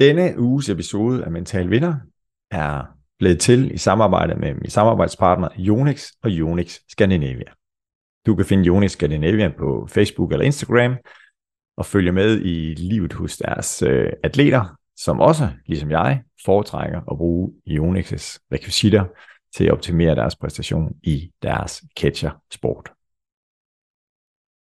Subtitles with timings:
[0.00, 1.94] Denne uges episode af Mental Vinder
[2.50, 2.84] er
[3.18, 7.52] blevet til i samarbejde med min samarbejdspartner Jonix og Jonix Scandinavia.
[8.26, 10.96] Du kan finde Jonix Scandinavia på Facebook eller Instagram
[11.76, 17.16] og følge med i livet hos deres øh, atleter, som også, ligesom jeg, foretrækker at
[17.18, 19.04] bruge Jonix's rekvisitter
[19.56, 22.92] til at optimere deres præstation i deres catcher-sport.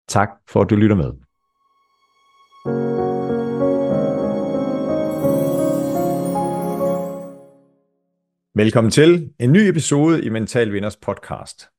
[0.07, 1.12] Tak for at du lytter med.
[8.57, 11.70] Velkommen til en ny episode i Mental Vinders podcast.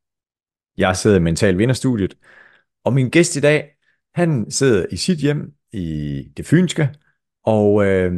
[0.76, 2.18] Jeg sidder i Mental Vinderstudiet,
[2.84, 3.76] og min gæst i dag,
[4.14, 6.94] han sidder i sit hjem i det fynske,
[7.44, 8.12] og øh,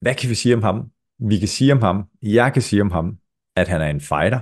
[0.00, 0.90] hvad kan vi sige om ham?
[1.18, 3.18] Vi kan sige om ham, jeg kan sige om ham,
[3.56, 4.40] at han er en fighter.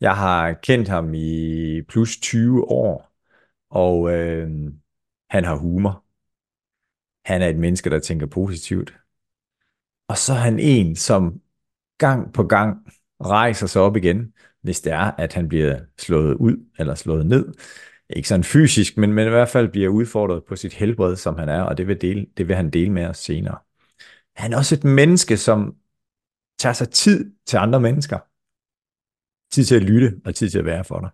[0.00, 3.12] Jeg har kendt ham i plus 20 år,
[3.70, 4.50] og øh,
[5.30, 6.04] han har humor.
[7.24, 8.94] Han er et menneske, der tænker positivt.
[10.08, 11.40] Og så er han en, som
[11.98, 16.66] gang på gang rejser sig op igen, hvis det er, at han bliver slået ud
[16.78, 17.54] eller slået ned.
[18.10, 21.48] Ikke sådan fysisk, men, men i hvert fald bliver udfordret på sit helbred, som han
[21.48, 23.58] er, og det vil, dele, det vil han dele med os senere.
[24.36, 25.76] Han er også et menneske, som
[26.58, 28.18] tager sig tid til andre mennesker.
[29.52, 31.10] Tid til at lytte og tid til at være for dig.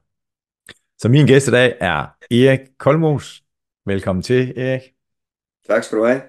[0.99, 3.45] Så min gæst i dag er Erik Kolmos.
[3.87, 4.81] Velkommen til, Erik.
[5.69, 6.23] Tak skal du have.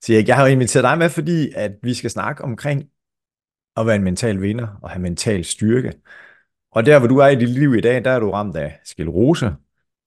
[0.00, 2.90] Så Erik, jeg har inviteret dig med, fordi at vi skal snakke omkring
[3.76, 5.92] at være en mental vinder og have mental styrke.
[6.70, 8.80] Og der, hvor du er i dit liv i dag, der er du ramt af
[8.84, 9.54] sklerose,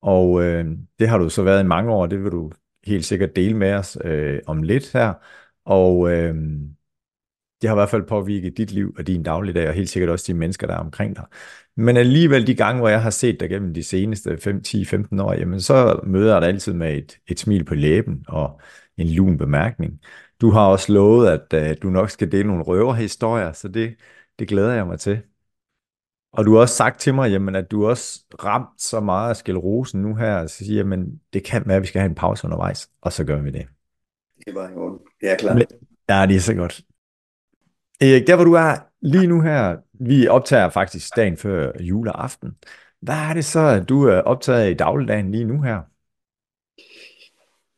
[0.02, 0.66] og øh,
[1.00, 2.52] det har du så været i mange år, det vil du
[2.86, 5.14] helt sikkert dele med os øh, om lidt her.
[5.66, 6.36] Og øh,
[7.62, 10.26] det har i hvert fald påvirket dit liv og din dagligdag, og helt sikkert også
[10.28, 11.26] de mennesker, der er omkring dig.
[11.78, 15.20] Men alligevel de gange, hvor jeg har set dig gennem de seneste 5, 10, 15
[15.20, 18.62] år, jamen så møder jeg dig altid med et, et smil på læben og
[18.98, 20.00] en lun bemærkning.
[20.42, 23.96] Du har også lovet, at uh, du nok skal dele nogle røverhistorier, så det,
[24.40, 25.22] det glæder jeg mig til.
[26.32, 29.36] Og du har også sagt til mig, jamen, at du også ramt så meget af
[29.36, 32.46] skelerosen nu her, så siger, jamen, det kan være, at vi skal have en pause
[32.46, 33.68] undervejs, og så gør vi det.
[34.46, 35.74] Det var jo, det er klart.
[36.10, 36.82] Ja, det er så godt.
[38.02, 42.52] Erik, der hvor du er lige nu her, vi optager faktisk dagen før juleaften.
[43.02, 45.80] Hvad er det så, at du er optaget i dagligdagen lige nu her?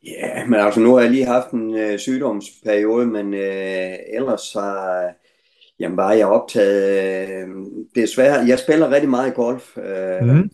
[0.06, 5.14] Ja, men altså nu har jeg lige haft en øh, sygdomsperiode, men øh, ellers har
[5.80, 7.30] jamen, var jeg optaget.
[7.30, 7.48] Øh,
[7.96, 10.50] desværre, jeg spiller rigtig meget golf, øh, mm.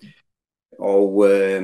[0.79, 1.63] og øh,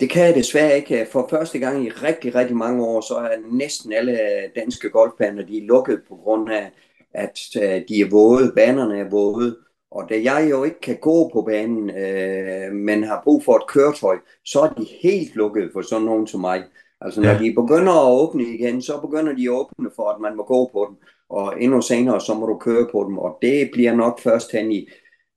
[0.00, 1.06] det kan jeg desværre ikke.
[1.12, 4.18] For første gang i rigtig, rigtig mange år, så er næsten alle
[4.56, 6.72] danske golfbaner, de er lukket på grund af,
[7.14, 9.56] at øh, de er våde, banerne er våde.
[9.90, 13.66] Og da jeg jo ikke kan gå på banen, øh, men har brug for et
[13.68, 16.64] køretøj, så er de helt lukket for sådan nogen som mig.
[17.00, 17.38] Altså når ja.
[17.38, 20.70] de begynder at åbne igen, så begynder de at åbne for, at man må gå
[20.72, 20.96] på dem.
[21.30, 23.18] Og endnu senere, så må du køre på dem.
[23.18, 24.88] Og det bliver nok først hen i,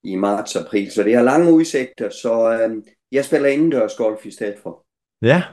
[0.04, 0.92] i marts-april.
[0.92, 4.86] Så det har lange udsigter, så øh, jeg spiller indendørs golf i stedet for.
[5.22, 5.44] Ja,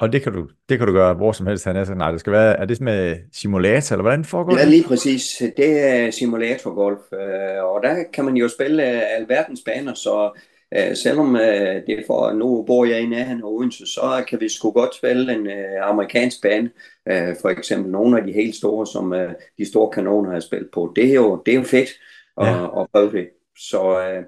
[0.00, 1.64] og det kan du, det kan du gøre hvor som helst.
[1.64, 4.58] Han er, nej, det skal være, er det med simulator, eller hvordan foregår det?
[4.58, 5.42] Ja, lige præcis.
[5.56, 10.30] Det er simulatorgolf, øh, og der kan man jo spille alverdens baner, så
[10.76, 14.48] Øh, selvom øh, det for, nu bor jeg i nærheden af Odense, så kan vi
[14.48, 16.70] sgu godt spille en øh, amerikansk bane.
[17.08, 20.70] Øh, for eksempel nogle af de helt store, som øh, de store kanoner har spillet
[20.72, 20.92] på.
[20.96, 21.90] Det er jo, det er jo fedt
[22.40, 22.80] at, ja.
[22.80, 23.28] at prøve det.
[23.58, 24.24] Så øh,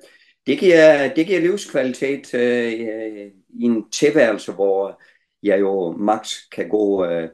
[0.47, 2.73] det, giver, det giver livskvalitet øh,
[3.49, 5.03] i en tilværelse, hvor
[5.43, 7.29] jeg jo max kan gå øh,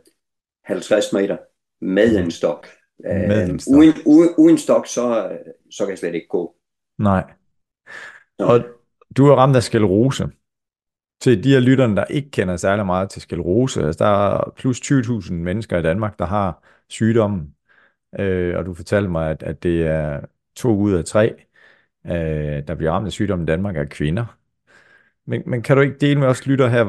[0.64, 1.36] 50 meter
[1.80, 2.66] med en stok.
[3.04, 3.74] Med en øh, stok.
[3.74, 5.36] Uden, uden, uden stok, så,
[5.70, 6.54] så kan jeg slet ikke gå.
[6.98, 7.32] Nej.
[8.38, 8.64] Og
[9.16, 10.28] du er ramt af sklerose.
[11.20, 14.80] Til de her lytterne, der ikke kender særlig meget til sklerose, altså der er plus
[14.80, 17.54] 20.000 mennesker i Danmark, der har sygdommen.
[18.18, 20.20] Øh, og du fortalte mig, at, at det er
[20.56, 21.34] to ud af tre,
[22.06, 22.12] øh,
[22.68, 24.37] der bliver ramt af sygdommen i Danmark, er kvinder.
[25.28, 26.84] Men, men kan du ikke dele med os lytter her,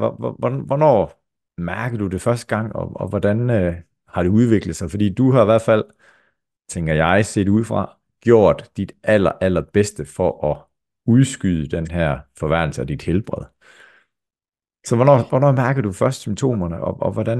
[0.65, 1.23] hvornår
[1.57, 3.75] mærkede du det første gang, og, og hvordan øh,
[4.07, 4.91] har det udviklet sig?
[4.91, 5.83] Fordi du har i hvert fald,
[6.69, 10.57] tænker jeg, set udefra, gjort dit aller, aller bedste for at
[11.05, 13.45] udskyde den her forværelse af dit helbred.
[14.85, 17.39] Så hvornår, hvornår mærker du først symptomerne, og, og hvordan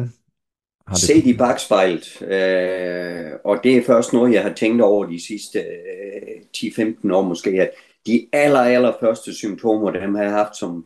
[0.87, 0.99] har det...
[0.99, 5.59] Se i bagspejlet, øh, og det er først noget, jeg har tænkt over de sidste
[5.59, 7.71] øh, 10-15 år måske, at
[8.07, 10.85] de aller, aller første symptomer, dem har jeg haft som,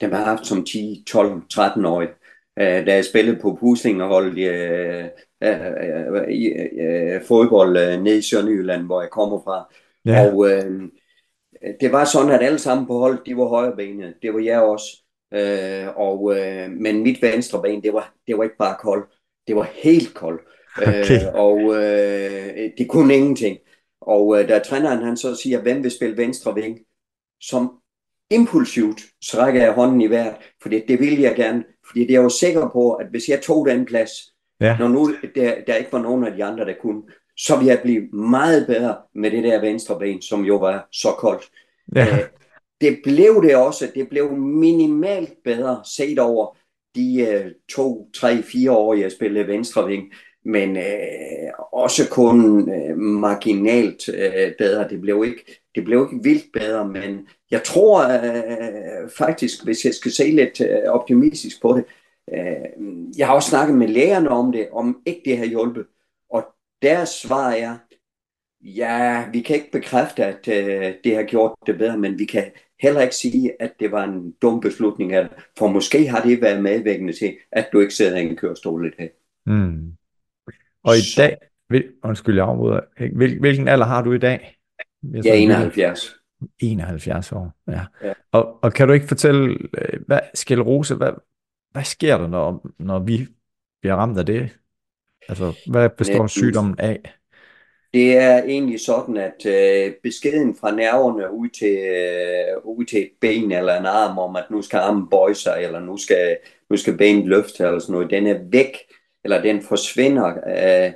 [0.00, 2.02] dem har jeg haft som 10, 12, 13 år.
[2.58, 5.04] Øh, da jeg spillede på Puslingerhold øh,
[5.42, 5.60] øh,
[6.28, 9.72] øh, øh, fodbold øh, nede i Sønderjylland, hvor jeg kommer fra.
[10.04, 10.26] Ja.
[10.26, 10.82] Og øh,
[11.80, 14.14] det var sådan, at alle sammen på hold, de var højrebenede.
[14.22, 14.86] Det var jeg også.
[15.34, 19.04] Øh, og, øh, men mit venstre ben, det var, det var ikke bare kold.
[19.46, 20.40] Det var helt kold.
[20.76, 21.26] Okay.
[21.26, 23.58] Øh, og øh, det kunne ingenting.
[24.06, 26.78] Og øh, da træneren han så siger, hvem vil spille venstre ving,
[27.40, 27.70] som
[28.30, 31.64] impulsivt, så rækker jeg hånden i vejret, for det, det vil jeg gerne.
[31.86, 34.10] Fordi det er jeg jo sikker på, at hvis jeg tog den plads,
[34.60, 34.76] ja.
[34.78, 37.02] når nu der, der ikke var nogen af de andre, der kunne,
[37.36, 41.12] så ville jeg blive meget bedre med det der venstre ben, som jo var så
[41.18, 41.50] koldt.
[41.96, 42.06] Ja.
[42.06, 42.24] Øh,
[42.80, 43.88] det blev det også.
[43.94, 46.56] Det blev minimalt bedre set over
[46.94, 50.12] de øh, to, tre, fire år, jeg spillede venstre ving
[50.44, 54.88] men øh, også kun øh, marginalt øh, bedre.
[54.88, 59.94] Det blev, ikke, det blev ikke vildt bedre, men jeg tror øh, faktisk, hvis jeg
[59.94, 61.84] skal se lidt øh, optimistisk på det,
[62.34, 65.86] øh, jeg har også snakket med lægerne om det, om ikke det har hjulpet,
[66.30, 66.44] og
[66.82, 67.76] deres svar er,
[68.60, 72.44] ja, vi kan ikke bekræfte, at øh, det har gjort det bedre, men vi kan
[72.80, 75.12] heller ikke sige, at det var en dum beslutning
[75.58, 78.90] for måske har det været medvirkende til, at du ikke sidder i en kørestol i
[78.98, 79.10] dag.
[79.46, 79.92] Mm.
[80.84, 81.36] Og i dag,
[81.68, 82.80] hvil, undskyld, jeg afbryder,
[83.16, 84.58] hvil, hvilken alder har du i dag?
[85.12, 86.14] Jeg er 71.
[86.60, 87.80] 71 år, ja.
[88.04, 88.12] ja.
[88.32, 91.10] Og, og kan du ikke fortælle, øh, hvad, sklerose, hvad,
[91.70, 93.26] hvad sker der, når, når vi
[93.80, 94.58] bliver ramt af det?
[95.28, 97.14] Altså, hvad består sygdommen af?
[97.94, 103.10] Det er egentlig sådan, at øh, beskeden fra nerverne ud til, øh, ud til et
[103.20, 106.36] ben eller en arm, om at nu skal armen bøje sig, eller nu skal,
[106.70, 108.76] nu skal benet løfte, eller sådan noget, den er væk
[109.24, 110.26] eller den forsvinder.
[110.26, 110.92] Øh,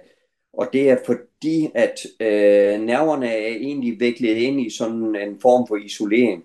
[0.53, 5.67] og det er fordi, at øh, nerverne er egentlig viklet ind i sådan en form
[5.69, 6.43] for isolering.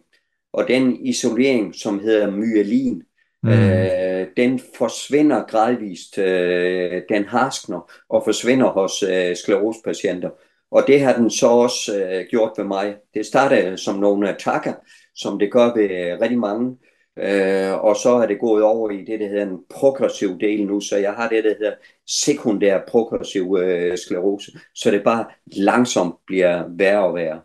[0.54, 3.04] Og den isolering, som hedder myelin,
[3.44, 3.50] mm.
[3.50, 6.18] øh, den forsvinder gradvist.
[6.18, 10.30] Øh, den harskner og forsvinder hos øh, sklerosepatienter.
[10.72, 12.96] Og det har den så også øh, gjort ved mig.
[13.14, 14.74] Det startede som nogle attacker,
[15.16, 16.78] som det gør ved rigtig mange.
[17.18, 20.80] Øh, og så er det gået over i det, der hedder en progressiv del nu,
[20.80, 21.74] så jeg har det, der hedder
[22.08, 27.42] sekundær progressiv øh, sklerose, så det bare langsomt bliver værre og værre.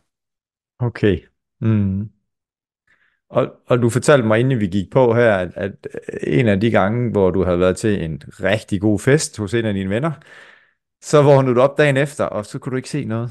[0.78, 1.18] Okay.
[1.60, 2.08] Mm.
[3.28, 5.72] Og, og du fortalte mig, inden vi gik på her, at, at
[6.22, 9.64] en af de gange, hvor du havde været til en rigtig god fest hos en
[9.64, 10.12] af dine venner,
[11.00, 13.30] så vågnede du op dagen efter, og så kunne du ikke se noget.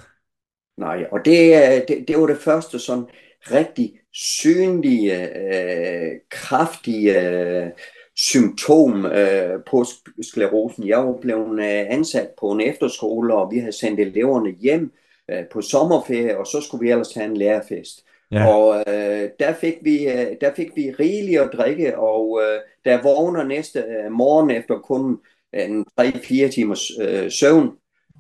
[0.78, 3.06] Nej, og det, det, det var det første sådan
[3.52, 7.68] rigtig synlige, øh, kraftige øh,
[8.16, 9.86] symptom øh, på
[10.22, 10.88] sklerosen.
[10.88, 14.92] Jeg var blevet øh, ansat på en efterskole, og vi havde sendt eleverne hjem
[15.32, 18.06] øh, på sommerferie, og så skulle vi ellers have en lærerfest.
[18.32, 18.48] Ja.
[18.48, 23.02] Og øh, der, fik vi, øh, der fik vi rigeligt at drikke, og øh, der
[23.04, 25.20] vågner næste øh, morgen efter kun
[25.54, 27.72] en 3-4 timers øh, søvn,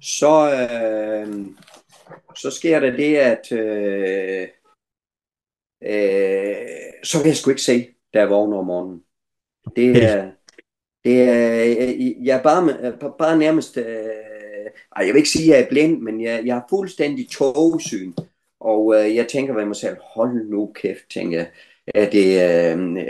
[0.01, 1.45] så, øh,
[2.35, 4.47] så sker der det, at øh,
[5.85, 6.55] øh,
[7.03, 9.01] så vil jeg sgu ikke se, da jeg vågner om morgenen.
[9.75, 10.31] Det er,
[11.03, 13.85] det er, jeg er bare, bare nærmest, øh,
[14.97, 18.13] jeg vil ikke sige, at jeg er blind, men jeg, jeg har fuldstændig togsyn.
[18.59, 21.47] Og øh, jeg tænker ved mig selv, hold nu kæft, tænker jeg.
[21.87, 23.03] Er det, øh,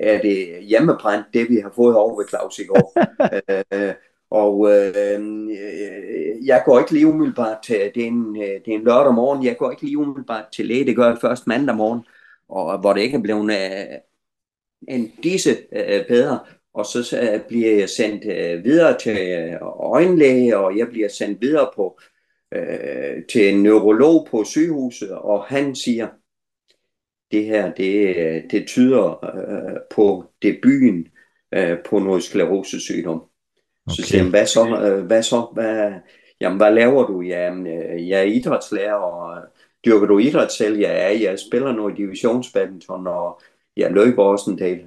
[0.00, 2.92] er det hjemmebrændt, det vi har fået over ved Claus i går?
[3.88, 3.94] øh,
[4.34, 5.20] og øh,
[5.50, 9.14] øh, jeg går ikke lige umiddelbart til, det er, en, øh, det er en lørdag
[9.14, 12.00] morgen, jeg går ikke lige umiddelbart til læge, det gør jeg først mandag morgen,
[12.48, 13.98] og hvor det ikke er blevet øh,
[14.88, 16.38] en disse øh, bedre,
[16.74, 21.40] og så øh, bliver jeg sendt øh, videre til øh, øjenlæge, og jeg bliver sendt
[21.40, 22.00] videre på
[22.54, 26.08] øh, til en neurolog på sygehuset, og han siger,
[27.32, 31.08] det her, det, øh, det tyder øh, på debuten
[31.54, 33.22] øh, på noget sklerosesygdom.
[33.86, 33.94] Okay.
[33.94, 34.80] Så siger han, hvad så?
[34.82, 35.46] Øh, hvad så?
[35.52, 35.92] Hvad,
[36.40, 37.20] jamen, hvad laver du?
[37.20, 39.42] Jamen, øh, jeg er idrætslærer, og
[39.84, 40.78] dyrker du idræt selv?
[40.78, 43.40] Ja, jeg spiller noget divisionsbadminton, og
[43.76, 44.80] jeg løber også en del.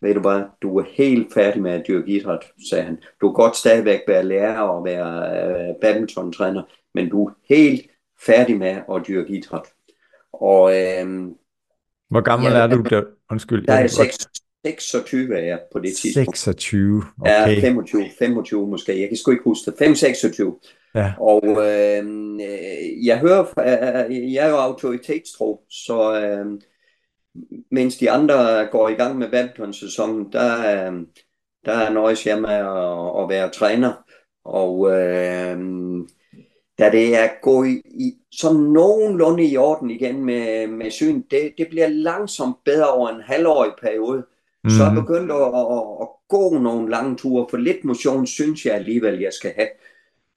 [0.00, 2.40] Ved du hvad, du er helt færdig med at dyrke idræt,
[2.70, 2.98] sagde han.
[3.20, 6.62] Du kan godt stadigvæk være lærer og være øh, badmintontræner,
[6.94, 7.90] men du er helt
[8.26, 9.62] færdig med at dyrke idræt.
[10.32, 11.28] Og, øh,
[12.10, 12.82] Hvor gammel ja, er du?
[12.90, 13.02] Der?
[13.30, 13.66] Undskyld.
[13.66, 14.28] Der er 6,
[14.66, 16.38] 26 er jeg på det tidspunkt.
[16.38, 17.56] 26, okay.
[17.56, 19.00] Ja, 25, 25 måske.
[19.00, 19.78] Jeg kan sgu ikke huske det.
[19.78, 20.56] 5, 26.
[20.94, 21.12] Ja.
[21.20, 22.04] Og øh,
[23.06, 26.60] jeg hører, øh, jeg er jo autoritetstro, så øh,
[27.70, 30.92] mens de andre går i gang med badminton-sæsonen, der, øh,
[31.64, 33.92] der nøjes jeg med at, at være træner.
[34.44, 35.58] Og øh,
[36.78, 41.54] da det er gået i, i sådan nogenlunde i orden igen med, med syn, det,
[41.58, 44.26] det bliver langsomt bedre over en halvårig periode.
[44.66, 44.70] Mm.
[44.70, 45.00] Så jeg mhm.
[45.02, 49.32] begyndt at, at, at gå nogle lange ture, for lidt motion synes jeg alligevel, jeg
[49.32, 49.68] skal have.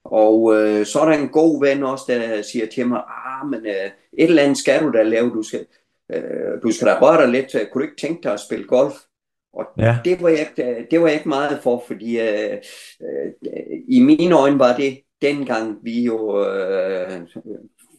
[0.03, 3.65] Og øh, så er der en god ven også, der siger til mig, ah, men
[3.65, 5.65] øh, et eller andet skal du da lave, du skal,
[6.13, 8.93] øh, du skal da røre dig lidt, kunne du ikke tænke dig at spille golf?
[9.53, 9.97] Og ja.
[10.05, 10.47] det, var jeg,
[10.91, 12.57] det var jeg ikke meget for, fordi øh,
[13.01, 13.31] øh,
[13.87, 17.21] i mine øjne var det dengang, vi jo øh,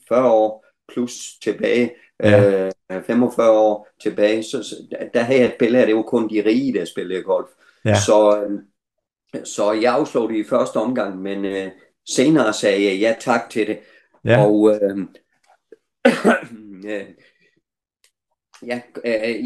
[0.08, 2.66] 40 år plus tilbage, ja.
[2.66, 4.74] øh, 45 år tilbage, så,
[5.14, 7.48] der havde jeg et billede af, det var kun de rige, der spillede golf.
[7.84, 7.94] Ja.
[7.94, 8.60] Så, øh,
[9.44, 11.70] så jeg afslog det i første omgang, men øh,
[12.08, 13.78] senere sagde jeg ja tak til det.
[14.24, 14.44] Ja.
[14.44, 14.98] Og øh,
[16.86, 17.06] øh,
[18.66, 19.44] ja, øh,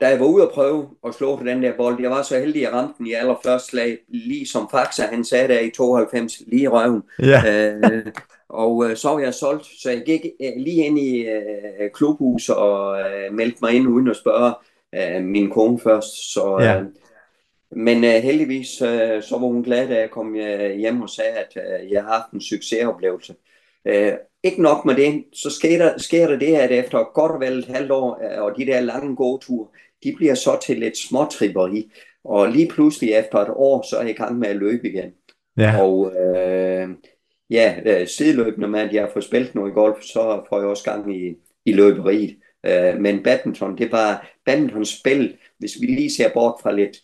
[0.00, 2.38] da jeg var ude at prøve at slå for den der bold, jeg var så
[2.38, 5.70] heldig, at jeg ramte den i allerførste slag, lige som Faxa, han sagde der i
[5.70, 7.02] 92, lige i røven.
[7.18, 7.72] Ja.
[7.72, 8.06] øh,
[8.54, 12.48] og øh, så var jeg solgt, så jeg gik øh, lige ind i øh, klubhus
[12.48, 14.54] og øh, meldte mig ind uden at spørge
[14.94, 16.32] øh, min kone først.
[16.32, 16.80] Så, ja.
[16.80, 16.86] øh,
[17.70, 21.30] men øh, heldigvis øh, så var hun glad, da jeg kom øh, hjem og sagde,
[21.30, 23.34] at øh, jeg har haft en succesoplevelse.
[23.84, 27.40] Øh, ikke nok med det, så sker der, sker der det, at efter godt og
[27.40, 29.68] vel et halvt år, øh, og de der lange gåture,
[30.04, 31.92] de bliver så til lidt småtripperi.
[32.24, 35.10] Og lige pludselig efter et år, så er jeg i gang med at løbe igen.
[35.56, 35.82] Ja.
[35.82, 36.88] Og øh,
[37.54, 40.84] ja, øh, sideløbende med, at jeg får spillet noget i golf, så får jeg også
[40.84, 42.36] gang i, i løberiet.
[42.66, 46.96] Øh, men badminton, det var badmintonspil, hvis vi lige ser bort fra lidt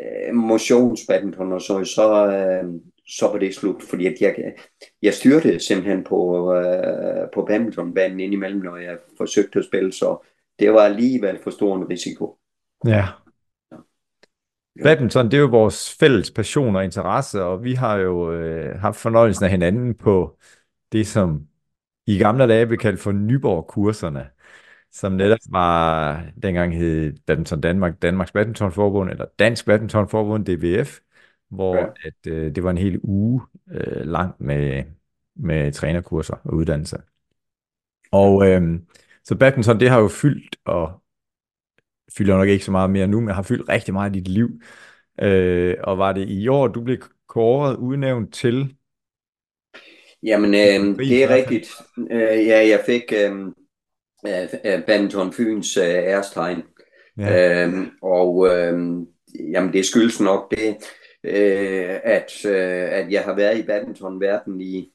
[0.00, 4.52] øh, motionsbadminton og så, så, øh, så var det slut, fordi at jeg,
[5.02, 10.26] jeg styrte simpelthen på, øh, på badmintonbanen indimellem, når jeg forsøgte at spille, så
[10.58, 12.36] det var alligevel for stor en risiko.
[12.86, 13.04] Ja.
[14.82, 18.96] Badminton, det er jo vores fælles passion og interesse, og vi har jo øh, haft
[18.96, 20.38] fornøjelsen af hinanden på
[20.92, 21.46] det, som
[22.06, 24.26] i gamle dage blev kaldt for Nyborg-kurserne,
[24.92, 30.98] som netop var, dengang hed Badminton Danmark, Danmarks Badmintonforbund, eller Dansk Badmintonforbund, DBF,
[31.50, 31.86] hvor ja.
[32.04, 34.84] at, øh, det var en hel uge øh, lang med,
[35.36, 36.98] med trænerkurser og uddannelser.
[38.10, 38.80] Og øh,
[39.24, 41.02] så badminton, det har jo fyldt, og
[42.16, 44.48] fylder nok ikke så meget mere nu, men har fyldt rigtig meget i dit liv.
[45.22, 46.98] Øh, og var det i år, du blev
[47.28, 48.74] kåret udnævnt til?
[50.22, 51.68] Jamen, øh, det er rigtigt.
[52.10, 53.46] Øh, ja, jeg fik øh,
[54.64, 56.62] øh, badminton Fyns øh, ærestegn.
[57.18, 57.66] Ja.
[57.66, 58.72] Øh, og øh,
[59.52, 60.76] jamen, det skyldes nok det,
[61.24, 64.92] øh, at, øh, at jeg har været i badmintonverdenen i,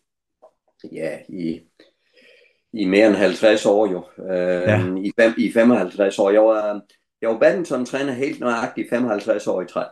[0.91, 1.61] ja, i,
[2.73, 4.03] i mere end 50 år jo.
[4.33, 4.95] Øh, ja.
[5.03, 6.29] i, fem, I 55 år.
[6.29, 6.81] Jeg var,
[7.23, 9.87] jeg var badminton-træner helt nøjagtigt 55 år i træk.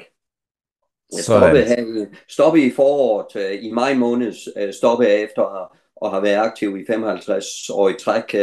[1.15, 5.71] Jeg stoppede, her, stoppede i foråret, øh, i maj måned, øh, stoppede jeg efter
[6.05, 8.33] at have været aktiv i 55 år i træk,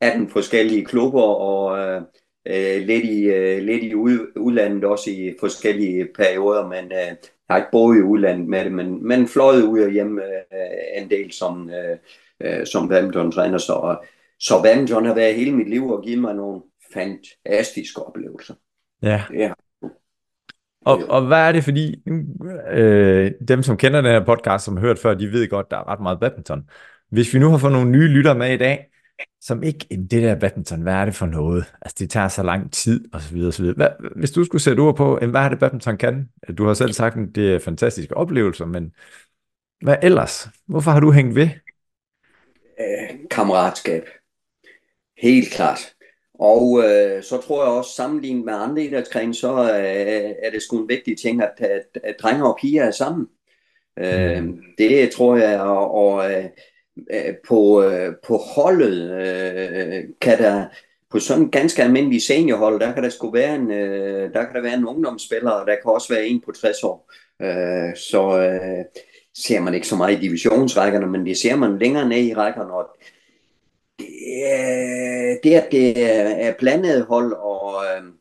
[0.00, 1.78] 18 øh, forskellige klubber og
[2.48, 7.16] øh, lidt i, øh, lidt i udlandet også i forskellige perioder, men øh, jeg
[7.50, 11.10] har ikke boet i udlandet med det, men, men fløjet ud og hjem øh, en
[11.10, 11.70] del som,
[12.40, 13.96] øh, som badminton-træner, så,
[14.38, 16.60] så badminton har været hele mit liv og givet mig nogle
[16.94, 18.54] fantastiske oplevelser.
[19.02, 19.22] Ja.
[19.34, 19.52] ja.
[20.80, 22.02] Og, og hvad er det, fordi
[22.70, 25.76] øh, dem, som kender den her podcast, som har hørt før, de ved godt, der
[25.76, 26.68] er ret meget badminton.
[27.10, 28.86] Hvis vi nu har fået nogle nye lytter med i dag,
[29.40, 31.64] som ikke, det der badminton, hvad er det for noget?
[31.82, 33.76] Altså, det tager så lang tid, og så videre, og så videre.
[33.76, 36.28] Hvad, hvis du skulle sætte ord på, hvad er det, badminton kan?
[36.58, 38.92] Du har selv sagt, at det er fantastiske oplevelser, men
[39.80, 40.48] hvad ellers?
[40.66, 41.48] Hvorfor har du hængt ved?
[42.80, 44.02] Øh, kammeratskab.
[45.18, 45.94] Helt klart.
[46.40, 50.78] Og øh, så tror jeg også, sammenlignet med andre idrætsgrene, så øh, er det sgu
[50.78, 53.26] en vigtig ting, at, at, at drenge og piger er sammen.
[53.98, 54.62] Øh, mm.
[54.78, 56.44] det tror jeg, og, og øh,
[57.10, 60.64] øh på, øh, på holdet øh, kan der,
[61.10, 64.54] på sådan en ganske almindelig seniorhold, der kan der sgu være en, øh, der kan
[64.54, 67.10] der være en ungdomsspiller, og der kan også være en på 60 år.
[67.42, 68.84] Øh, så øh,
[69.34, 72.72] ser man ikke så meget i divisionsrækkerne, men det ser man længere ned i rækkerne,
[72.72, 72.86] og
[75.42, 76.02] det, at det
[76.46, 78.12] er blandet hold, og øh,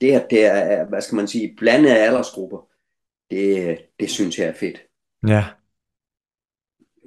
[0.00, 2.68] det, at det er, hvad skal man sige, blandede aldersgrupper,
[3.30, 4.82] det, det synes jeg er fedt.
[5.26, 5.44] Ja.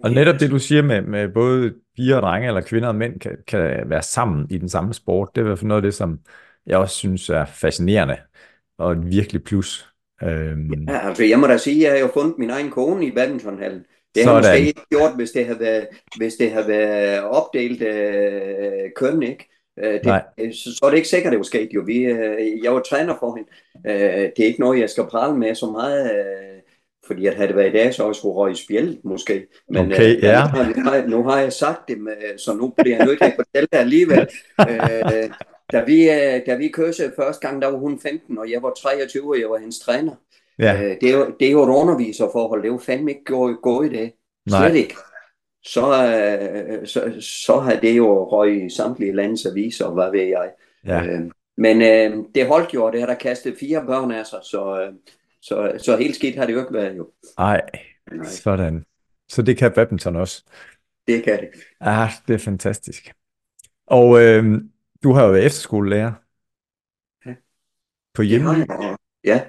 [0.04, 3.20] Og netop det, du siger med, med både piger og drenge, eller kvinder og mænd,
[3.20, 5.86] kan, kan være sammen i den samme sport, det er i hvert fald noget af
[5.86, 6.20] det, som
[6.66, 8.18] jeg også synes er fascinerende,
[8.78, 9.90] og et virkelig plus.
[10.24, 10.84] Øhm...
[10.88, 13.12] Ja, altså jeg må da sige, at jeg har jo fundet min egen kone i
[13.12, 13.86] badmintonhallen.
[14.16, 18.90] Det har måske ikke gjort, hvis det har været, hvis det har været opdelt øh,
[18.96, 19.50] køn, ikke?
[19.80, 21.84] Øh, det, så, så er det ikke sikkert, det var sket jo.
[21.86, 23.50] Vi, øh, jeg var træner for hende.
[23.88, 26.62] Øh, det er ikke noget, jeg skal prale med så meget, øh,
[27.08, 29.48] fordi at havde det været i dag, så jeg skulle røge i spjæld måske.
[29.70, 30.44] Men okay, øh, ja.
[30.44, 33.36] nu, har, nu har jeg sagt det, med, så nu bliver jeg nødt til at
[33.36, 34.28] fortælle det alligevel.
[34.70, 35.30] øh,
[35.72, 38.74] da vi, øh, da vi kørsede første gang, der var hun 15, og jeg var
[38.82, 40.16] 23, og jeg var hendes træner.
[40.60, 40.84] Ja.
[40.84, 43.58] Øh, det, er jo, det er jo et underviserforhold, det er jo fandme ikke gået,
[43.62, 44.14] gået i det.
[44.48, 44.72] Slet Nej.
[44.72, 44.96] ikke.
[45.66, 47.14] Så, øh, så,
[47.46, 50.52] så har det jo røget i samtlige landes aviser, hvad ved jeg.
[50.86, 51.06] Ja.
[51.06, 54.40] Øh, men øh, det holdt jo, og det har der kastet fire børn af sig,
[54.44, 54.94] så, øh,
[55.42, 57.12] så, så helt skidt har det jo ikke været jo.
[57.38, 57.62] Ej,
[58.12, 58.86] Nej, sådan.
[59.30, 60.44] Så det kan badminton også?
[61.08, 61.50] Det kan det.
[61.80, 63.14] Ah, det er fantastisk.
[63.88, 64.62] Og øh,
[65.04, 66.12] du har jo været efterskolelærer.
[67.26, 67.36] Ja.
[68.14, 68.50] På hjemme?
[68.50, 69.42] Ja, ja,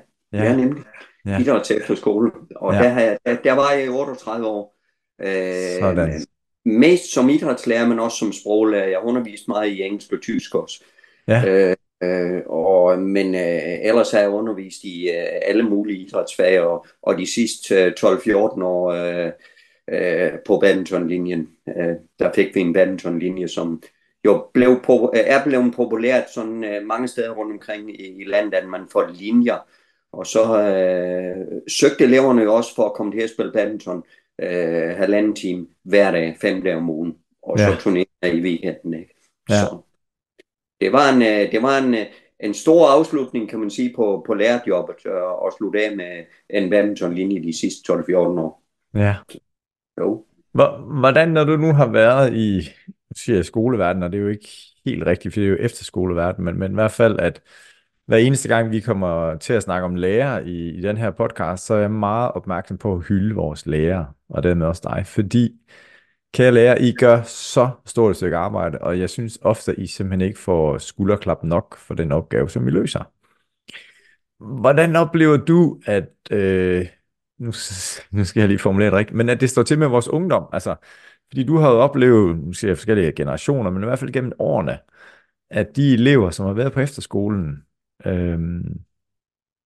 [0.42, 0.82] ja, nemlig.
[1.26, 1.40] Ja.
[1.40, 2.30] Idræt til efterskole.
[2.56, 2.82] Og ja.
[2.82, 4.76] der, har jeg, der, der var jeg i 38 år.
[5.22, 6.26] Øh, Sådan.
[6.64, 8.88] Mest som idrætslærer, men også som sproglærer.
[8.88, 10.84] Jeg har undervist meget i engelsk og tysk også.
[11.28, 11.42] Ja.
[11.46, 16.86] Øh, Øh, og, men øh, ellers har jeg undervist i øh, alle mulige idrætsfag, og,
[17.02, 19.32] og de sidste øh, 12-14 år øh,
[19.90, 23.82] øh, på badmintonlinjen, øh, der fik vi en badmintonlinje, som
[24.24, 24.70] jo blev,
[25.14, 29.10] er blevet populært sådan øh, mange steder rundt omkring i, i landet, at man får
[29.14, 29.58] linjer.
[30.14, 34.02] Og så øh, søgte eleverne jo også for at komme til at spille badminton
[34.40, 37.14] øh, halvanden time hver dag, fem dage om ugen.
[37.42, 37.70] Og ja.
[37.70, 38.94] så turnerer i weekenden.
[38.94, 39.14] Ikke?
[39.50, 39.54] Ja.
[39.54, 39.78] Så
[40.80, 42.06] det var en, øh, det var en, øh,
[42.40, 44.96] en stor afslutning, kan man sige, på, på lærerjobbet
[45.46, 48.62] at slutte af med en badmintonlinje de sidste 12-14 år.
[48.94, 49.16] Ja.
[50.00, 50.24] Jo.
[51.00, 52.68] Hvordan, når du nu har været i
[53.16, 54.48] siger jeg, skoleverden, og det er jo ikke
[54.86, 57.42] helt rigtigt, for det er jo efterskoleverden, men, men i hvert fald, at
[58.06, 61.66] hver eneste gang, vi kommer til at snakke om lærer i, i den her podcast,
[61.66, 65.60] så er jeg meget opmærksom på at hylde vores lærer, og dermed også dig, fordi
[66.34, 69.86] Kære lærer, I gør så stort et stykke arbejde, og jeg synes ofte, at I
[69.86, 73.10] simpelthen ikke får skulderklap nok for den opgave, som I løser.
[74.60, 76.86] Hvordan oplever du, at, øh,
[77.38, 77.46] nu,
[78.10, 80.48] nu skal jeg lige formulere det rigtigt, men at det står til med vores ungdom?
[80.52, 80.76] Altså,
[81.28, 84.32] fordi du har jo oplevet, nu siger jeg forskellige generationer, men i hvert fald gennem
[84.38, 84.78] årene,
[85.50, 87.64] at de elever, som har været på efterskolen,
[88.06, 88.80] Øhm,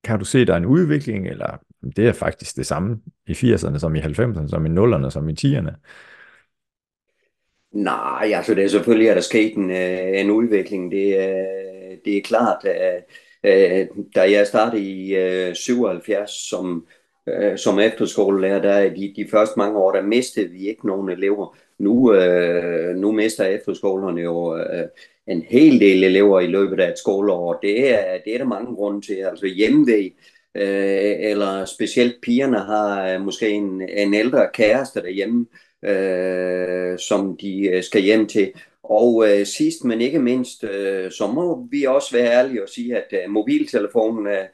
[0.04, 1.58] kan du se, der er en udvikling, eller
[1.96, 5.32] det er faktisk det samme i 80'erne, som i 90'erne, som i 0'erne, som i
[5.32, 5.74] 10'erne.
[7.72, 10.92] Nej, altså det er selvfølgelig, at der sket en, øh, en udvikling.
[10.92, 11.46] Det, er,
[12.04, 13.04] det er klart, at
[13.44, 15.14] øh, da jeg startede i
[15.54, 16.86] 77 som,
[17.56, 21.56] som efterskolelærer, der de, de første mange år, der mistede vi ikke nogen elever.
[21.78, 22.12] Nu,
[22.96, 24.56] nu mister efterskolerne jo
[25.28, 27.58] en hel del elever i løbet af et skoleår.
[27.62, 29.14] Det er, det er der mange grunde til.
[29.14, 30.14] Altså hjemmevæg,
[30.54, 35.46] øh, eller specielt pigerne har øh, måske en, en ældre kæreste derhjemme,
[35.84, 38.52] øh, som de øh, skal hjem til.
[38.82, 42.96] Og øh, sidst men ikke mindst, øh, så må vi også være ærlige og sige,
[42.96, 44.44] at øh, mobiltelefonen øh,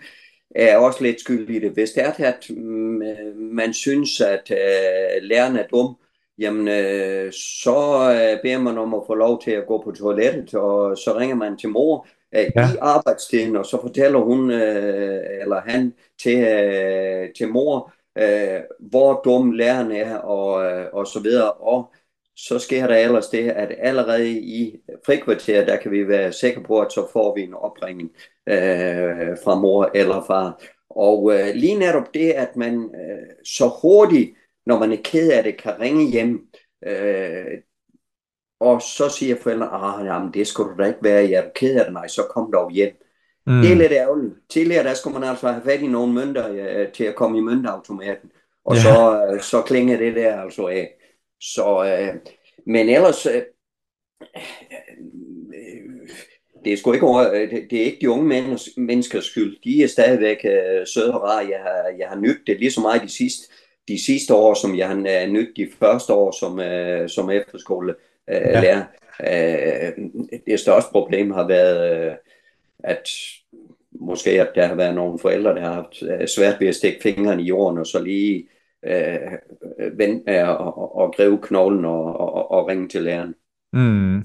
[0.54, 1.70] er også lidt skyld i det.
[1.70, 5.96] Hvis det er, at mm, øh, man synes, at øh, læreren er dum,
[6.38, 10.54] jamen øh, så øh, beder man om at få lov til at gå på toilettet,
[10.54, 12.72] og så ringer man til mor øh, ja.
[12.74, 19.20] i arbejdstiden, og så fortæller hun øh, eller han til, øh, til mor, øh, hvor
[19.24, 21.52] dum læreren er, og, øh, og så videre.
[21.52, 21.92] Og
[22.36, 26.80] så sker der ellers det, at allerede i frikvarter, der kan vi være sikre på,
[26.80, 28.10] at så får vi en opringning
[28.48, 30.62] øh, fra mor eller far.
[30.90, 34.30] Og øh, lige netop det, at man øh, så hurtigt,
[34.66, 36.48] når man er ked af det, kan ringe hjem,
[36.86, 37.58] øh,
[38.60, 41.76] og så siger forældrene, ah, jamen, det skulle du da ikke være, jeg er ked
[41.76, 42.96] af det, nej, så kom dog hjem.
[43.46, 43.60] Mm.
[43.60, 44.34] Det er lidt ærgerligt.
[44.50, 47.40] Tidligere der skulle man altså have fat i nogle mønter ja, til at komme i
[47.40, 48.30] møntautomaten.
[48.64, 48.82] Og ja.
[48.82, 50.90] så, øh, så klinger det der altså af.
[51.40, 52.20] Så, øh,
[52.66, 53.42] men ellers, øh,
[56.64, 59.56] det er sgu ikke over, det, det er ikke de unge menneskers skyld.
[59.64, 61.48] De er stadigvæk øh, søde og rare.
[61.50, 63.54] Jeg har, jeg har nydt det lige så meget de sidste,
[63.88, 67.94] de sidste år, som jeg har øh, nydt de første år som, øh, som efterskole
[68.30, 68.60] øh, ja.
[68.60, 68.84] lærer.
[69.20, 70.04] Øh,
[70.46, 72.14] det største problem har været øh,
[72.78, 73.08] at
[74.00, 77.02] måske at der har været nogle forældre, der har haft øh, svært ved at stikke
[77.02, 78.48] fingrene i jorden, og så lige
[78.86, 79.18] øh,
[79.98, 83.34] vente med at og, og gribe knoglen og, og, og ringe til læreren.
[83.72, 84.16] Mm.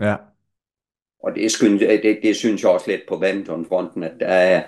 [0.00, 0.16] Ja.
[1.22, 4.62] Og det, synes, det, det synes jeg også lidt på badmintonfronten, at der er,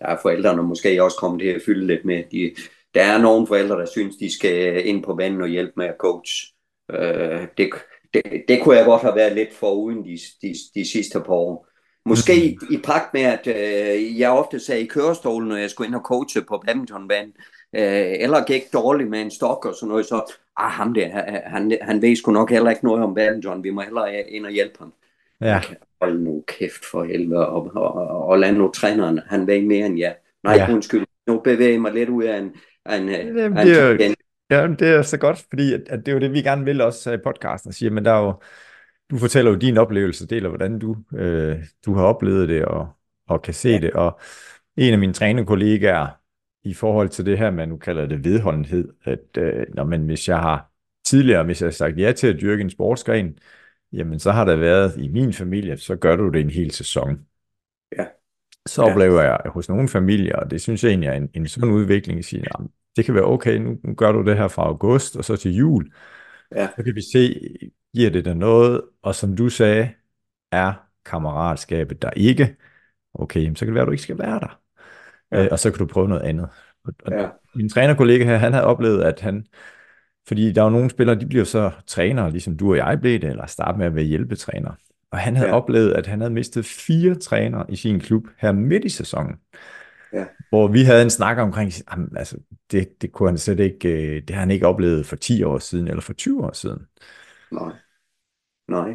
[0.00, 2.24] der er forældrene måske også kommet til at fylde lidt med.
[2.32, 2.54] De,
[2.96, 5.94] der er nogle forældre, der synes, de skal ind på banen og hjælpe med at
[5.98, 6.32] coach.
[6.90, 7.70] Øh, det,
[8.14, 11.34] det, det kunne jeg godt have været lidt for uden de, de, de sidste par
[11.34, 11.68] år.
[12.04, 12.74] Måske mm.
[12.74, 16.00] i pagt med, at øh, jeg ofte sagde i kørestolen, når jeg skulle ind og
[16.00, 17.32] coache på badmintonbanen,
[17.76, 21.08] øh, eller gik dårligt med en stok og sådan noget, så ah, ham der,
[21.44, 24.52] han, han ved sgu nok heller ikke noget om badminton, vi må hellere ind og
[24.52, 24.92] hjælpe ham.
[25.40, 25.60] Ja.
[26.00, 29.86] Hold nu kæft for helvede, og, og, og, og lad nu træneren, han ved mere
[29.86, 30.16] end jeg.
[30.42, 30.72] Nej, ja.
[30.72, 32.52] undskyld, nu bevæger jeg mig lidt ud af en,
[32.88, 33.34] af en, det,
[33.98, 34.14] det, en
[34.50, 36.80] Ja, det er så godt, fordi at, at det er jo det, vi gerne vil
[36.80, 38.40] også i podcasten, siger, men der er jo,
[39.10, 42.88] du fortæller jo din oplevelse, deler hvordan du, øh, du har oplevet det og,
[43.28, 43.78] og kan se ja.
[43.78, 43.90] det.
[43.92, 44.20] Og
[44.76, 46.08] en af mine trænerkollegaer
[46.64, 50.28] i forhold til det her, man nu kalder det vedholdenhed, at øh, når man, hvis
[50.28, 50.72] jeg har
[51.04, 53.38] tidligere, hvis jeg har sagt ja til at dyrke en sportsgren,
[53.92, 57.26] jamen så har der været i min familie, så gør du det en hel sæson.
[58.66, 58.70] Ja.
[58.70, 61.70] Så oplever jeg hos nogle familier, og det synes jeg egentlig er en, en sådan
[61.70, 64.62] udvikling, at sige, jamen, det kan være okay, nu, nu gør du det her fra
[64.62, 65.92] august og så til jul.
[66.54, 66.68] Ja.
[66.76, 67.40] Så kan vi se,
[67.96, 69.90] giver det der noget, og som du sagde,
[70.52, 70.72] er
[71.04, 72.56] kammeratskabet der ikke,
[73.14, 74.60] okay, så kan det være, at du ikke skal være der.
[75.32, 75.44] Ja.
[75.44, 76.48] Øh, og så kan du prøve noget andet.
[76.84, 77.28] Og, og Ja.
[77.54, 79.46] Min trænerkollega her, han havde oplevet, at han,
[80.28, 83.20] fordi der er jo nogle spillere, de bliver så trænere, ligesom du og jeg blev
[83.20, 84.72] det, eller starte med at være hjælpetræner.
[85.12, 85.56] Og han havde Ja.
[85.56, 89.34] oplevet, at han havde mistet fire trænere i sin klub her midt i sæsonen.
[90.12, 90.24] Ja.
[90.48, 92.36] Hvor vi havde en snak omkring, jamen, altså,
[92.72, 95.58] det, det kunne han slet ikke, øh, det har han ikke oplevet for 10 år
[95.58, 96.78] siden, eller for 20 år siden.
[97.50, 97.72] Nej.
[98.68, 98.90] Nej.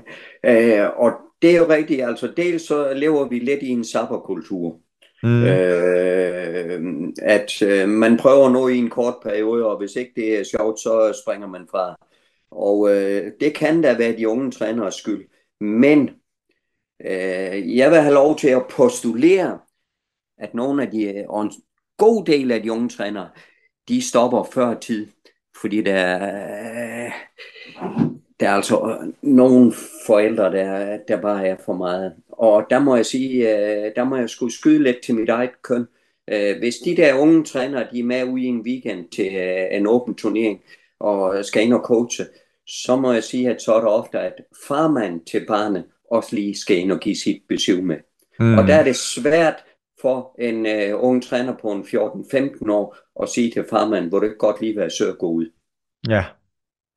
[0.46, 4.80] Øh, og det er jo rigtigt, altså dels så lever vi lidt i en sabberkultur.
[5.24, 5.44] Mm.
[5.44, 6.82] Øh,
[7.22, 10.80] at øh, man prøver noget i en kort periode, og hvis ikke det er sjovt,
[10.80, 11.96] så springer man fra.
[12.52, 15.26] Og øh, det kan da være de unge træneres skyld.
[15.62, 16.10] Men
[17.06, 19.60] øh, jeg vil have lov til at postulere,
[20.38, 21.52] at nogle af de, øh, og en
[21.98, 23.30] god del af de unge trænere,
[23.88, 25.08] de stopper før tid.
[25.62, 27.12] Fordi der, øh,
[28.40, 29.74] der er altså øh, nogle
[30.08, 32.14] forældre, der, der bare er for meget.
[32.30, 35.62] Og der må jeg sige, øh, der må jeg skulle skyde lidt til mit eget
[35.62, 35.86] køn.
[36.28, 39.68] Øh, Hvis de der unge trænere, de er med ude i en weekend til øh,
[39.72, 40.62] en åben turnering,
[41.00, 42.26] og skal ind og coache,
[42.72, 44.34] så må jeg sige, at så er det ofte, at
[44.68, 47.98] farmand til barnet også lige skal ind og give sit besøg med.
[48.40, 48.58] Mm.
[48.58, 49.64] Og der er det svært
[50.02, 54.38] for en uh, ung træner på en 14-15 år at sige til farmand, hvor det
[54.40, 55.50] godt lige være sød at gå ud.
[56.10, 56.24] Ja.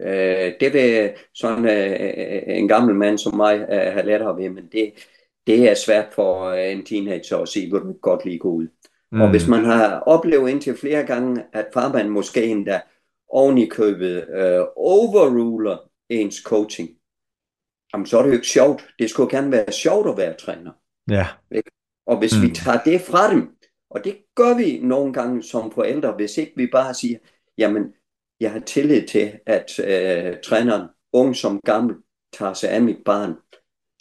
[0.05, 4.69] Uh, det vil sådan uh, en gammel mand som mig uh, have lettere ved, men
[4.73, 4.93] det,
[5.47, 8.51] det er svært for uh, en teenager at sige, hvor du ikke godt lige gå
[8.51, 8.69] ud.
[9.13, 9.21] Mm.
[9.21, 12.81] Og hvis man har oplevet indtil flere gange, at farmand måske endda
[13.29, 16.89] oven i købet uh, overruler ens coaching,
[17.93, 18.87] jamen så er det jo ikke sjovt.
[18.99, 20.73] Det skulle gerne være sjovt at være træner.
[21.11, 21.27] Ja.
[22.07, 22.43] Og hvis mm.
[22.43, 23.57] vi tager det fra dem,
[23.91, 27.19] og det gør vi nogle gange som forældre, hvis ikke vi bare siger,
[27.59, 27.93] jamen,
[28.41, 31.97] jeg har tillid til, at øh, træneren, ung som gammel,
[32.33, 33.35] tager sig af mit barn,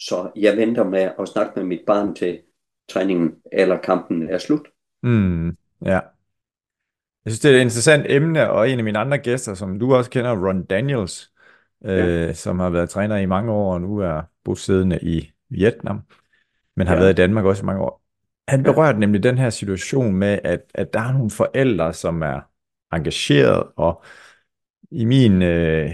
[0.00, 2.40] så jeg venter med at snakke med mit barn til
[2.88, 4.68] træningen eller kampen er slut.
[5.02, 5.56] Mm.
[5.84, 6.00] Ja.
[7.24, 9.94] Jeg synes, det er et interessant emne, og en af mine andre gæster, som du
[9.94, 11.32] også kender, Ron Daniels,
[11.84, 16.00] øh, som har været træner i mange år, og nu er bosiddende i Vietnam,
[16.76, 17.00] men har Ja.
[17.00, 18.02] været i Danmark også i mange år.
[18.48, 22.40] Han berørte nemlig den her situation med, at, at der er nogle forældre, som er
[22.92, 24.04] engageret, og
[24.90, 25.90] i min øh,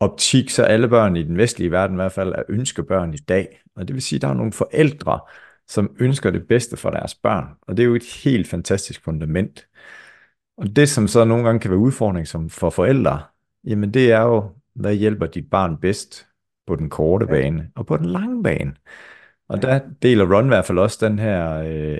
[0.00, 3.60] optik, så alle børn i den vestlige verden i hvert fald er ønskebørn i dag.
[3.76, 5.20] Og det vil sige, at der er nogle forældre,
[5.68, 7.44] som ønsker det bedste for deres børn.
[7.62, 9.66] Og det er jo et helt fantastisk fundament.
[10.56, 13.22] Og det, som så nogle gange kan være udfordring som for forældre,
[13.64, 16.26] jamen det er jo, hvad hjælper dit barn bedst
[16.66, 17.32] på den korte Ja.
[17.32, 18.74] bane og på den lange bane.
[19.48, 19.68] Og Ja.
[19.68, 21.98] der deler Ron i hvert fald også den her, øh,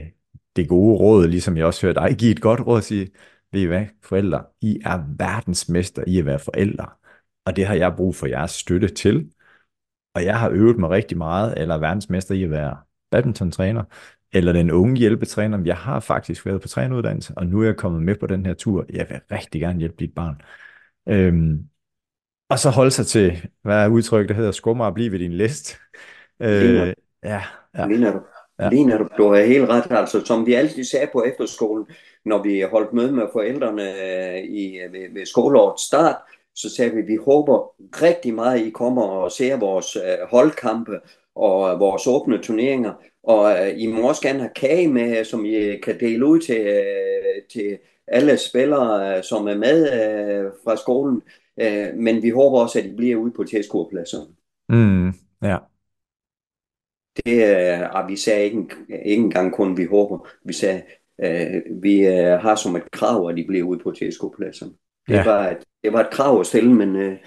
[0.57, 3.11] det gode råd, ligesom jeg også hørte dig give et godt råd og sige,
[3.53, 6.87] ved I hvad, forældre, I er verdensmester i at være forældre.
[7.47, 9.31] Og det har jeg brug for jeres støtte til.
[10.15, 12.77] Og jeg har øvet mig rigtig meget, eller er verdensmester i at være
[13.11, 13.85] badmintontræner,
[14.33, 15.62] eller den unge hjælpetræner.
[15.64, 18.55] Jeg har faktisk været på træneruddannelse, og nu er jeg kommet med på den her
[18.55, 18.87] tur.
[18.92, 20.40] Jeg vil rigtig gerne hjælpe dit barn.
[21.09, 21.59] Øhm,
[22.49, 25.33] og så holde sig til, hvad er udtrykket, der hedder, skummer og blive ved din
[25.33, 25.79] list.
[26.42, 27.42] Øh, ja,
[27.75, 28.21] ja, Ligner du?
[28.59, 28.64] Ja.
[28.64, 28.71] Ja.
[28.71, 29.09] Ligner du?
[29.16, 29.87] Du har helt ret.
[29.90, 31.87] Altså, som vi altid sagde på efterskolen,
[32.25, 36.16] når vi holdt møde med forældrene øh, i, ved, ved skoleårets start,
[36.55, 40.29] så sagde vi, at vi håber rigtig meget, at I kommer og ser vores øh,
[40.31, 41.01] holdkampe
[41.35, 42.92] og øh, vores åbne turneringer.
[43.23, 46.61] Og øh, I må også gerne have kage med, som I kan dele ud til,
[46.61, 51.23] øh, til alle spillere, øh, som er med øh, fra skolen.
[51.61, 54.27] Øh, men vi håber også, at I bliver ude på tilskuerpladserne.
[54.68, 55.09] mm,
[55.42, 55.59] ja,
[57.16, 58.68] Det er, vi sagde ikke,
[59.05, 60.29] ikke engang kun, vi håber.
[60.45, 60.83] Vi sagde,
[61.25, 64.73] øh, vi øh, har som et krav, at de bliver ude på TSK-pladserne.
[65.09, 65.25] Det, ja.
[65.25, 67.18] var et, det var et krav at stille, men øh,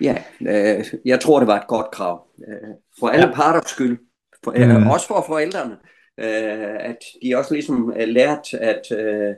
[0.00, 2.26] ja, øh, jeg tror, det var et godt krav.
[2.48, 2.68] Øh,
[3.00, 3.34] for alle Ja.
[3.34, 3.98] parters skyld.
[4.44, 4.70] For, Mm.
[4.84, 5.76] øh, også for forældrene.
[6.20, 9.28] Øh, at de også ligesom er lært, at, øh,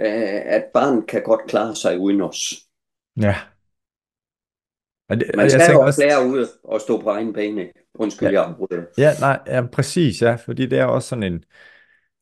[0.00, 2.54] øh, at barn kan godt klare sig uden os.
[3.20, 3.36] ja.
[5.08, 7.66] Og det, Man jeg skal tænker jo også- lære ud og stå på egen bane.
[7.94, 8.34] Undskyld, Ja.
[8.34, 8.82] jeg afbryder.
[8.98, 11.44] Ja, nej, ja, præcis, ja, fordi det er også sådan en,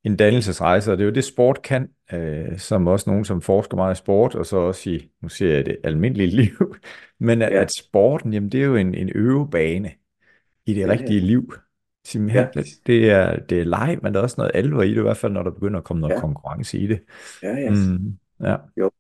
[0.05, 3.77] en dannelsesrejse, og det er jo det, sport kan, øh, som også nogen, som forsker
[3.77, 6.77] meget i sport, og så også i, nu ser jeg det almindelige liv,
[7.21, 7.63] men at, Ja.
[7.63, 9.91] at sporten, jamen det er jo en, en øvebane
[10.67, 11.55] i det Ja, rigtige liv.
[12.07, 12.49] Simpelthen.
[12.57, 12.63] Ja.
[12.87, 15.17] Det, er, det er leg, men der er også noget alvor i det, i hvert
[15.17, 16.21] fald når der begynder at komme noget ja.
[16.21, 17.01] konkurrence i det.
[17.43, 17.71] Ja, ja.
[17.71, 18.57] Mm, ja.
[18.77, 18.91] Jo.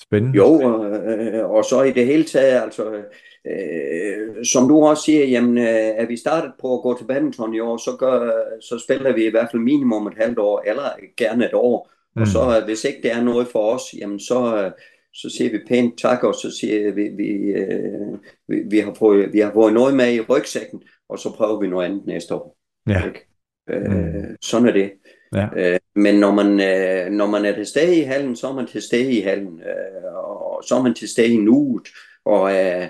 [0.00, 0.36] Spændende.
[0.36, 3.02] Jo, og, øh, og så i det hele taget, altså,
[3.46, 7.54] øh, som du også siger, jamen, øh, er vi startet på at gå til badminton
[7.54, 10.82] i år, så, gør, så spiller vi i hvert fald minimum et halvt år, eller
[11.16, 11.90] gerne et år.
[12.16, 12.22] Mm.
[12.22, 14.70] Og så øh, hvis ikke det er noget for os, jamen så,
[15.14, 19.32] så siger vi pænt tak, og så siger vi, vi, øh, vi, vi, har fået,
[19.32, 22.56] vi har fået noget med i rygsækken, og så prøver vi noget andet næste år.
[22.88, 23.06] Ja.
[23.06, 23.26] Ikke?
[23.70, 24.36] Øh, mm.
[24.42, 24.92] Sådan er det.
[25.34, 25.48] Ja.
[25.56, 28.66] Øh, men når man, øh, når man er til stede i hallen, så er man
[28.66, 31.88] til stede i hallen, øh, og så er man til stede i nuet,
[32.24, 32.88] og øh,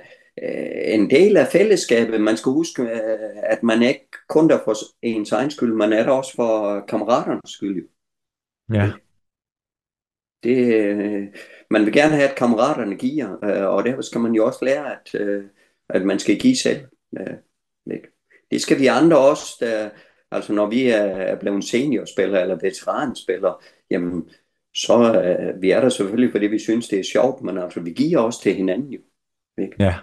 [0.94, 4.74] en del af fællesskabet, man skal huske, øh, at man er ikke kun der for
[5.02, 7.88] ens egen skyld, man er der også for kammeraternes skyld.
[8.72, 8.90] Ja.
[10.42, 11.26] Det, øh,
[11.70, 14.92] man vil gerne have, at kammeraterne giver, øh, og derfor skal man jo også lære,
[14.92, 15.44] at, øh,
[15.88, 16.86] at man skal give selv.
[17.18, 17.36] Øh,
[18.50, 19.90] det skal vi andre også, der,
[20.34, 23.54] altså når vi er blevet seniorspillere eller veteranspillere,
[23.90, 24.28] jamen
[24.74, 27.90] så øh, vi er der selvfølgelig, fordi vi synes, det er sjovt, men altså vi
[27.90, 29.00] giver også til hinanden jo.
[29.58, 29.76] Ikke?
[29.78, 29.94] Ja,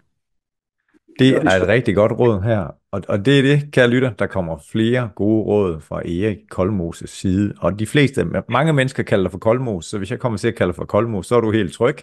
[1.19, 4.27] det er et rigtig godt råd her, og, og det er det, kære lytter, der
[4.27, 9.31] kommer flere gode råd fra Erik Koldmoses side, og de fleste, mange mennesker kalder dig
[9.31, 11.51] for Koldmos, så hvis jeg kommer til at kalde dig for Koldmos, så er du
[11.51, 11.95] helt tryg.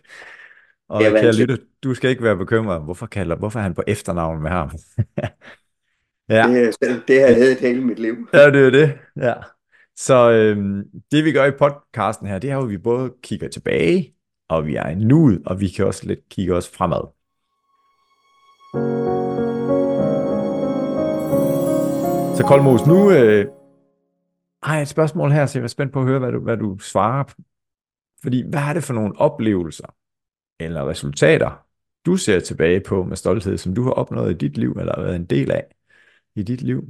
[0.89, 4.43] Og kære lytter, du skal ikke være bekymret, hvorfor, kalder, hvorfor er han på efternavn
[4.43, 4.71] med ham?
[6.29, 6.69] ja.
[6.81, 8.29] Det, det har jeg heddet hele mit liv.
[8.33, 9.35] ja, det er det, ja.
[9.97, 13.49] Så øhm, det vi gør i podcasten her, det er jo, at vi både kigger
[13.49, 14.15] tilbage,
[14.49, 17.03] og vi er i nuet, og vi kan også lidt kigge os fremad.
[22.37, 23.47] Så Kolmos, nu øh,
[24.63, 26.57] har jeg et spørgsmål her, så jeg er spændt på at høre, hvad du, hvad
[26.57, 27.25] du svarer.
[28.23, 29.95] Fordi hvad er det for nogle oplevelser
[30.61, 31.65] eller resultater,
[32.07, 35.17] du ser tilbage på med stolthed, som du har opnået i dit liv, eller været
[35.17, 35.67] en del af
[36.39, 36.83] i dit liv?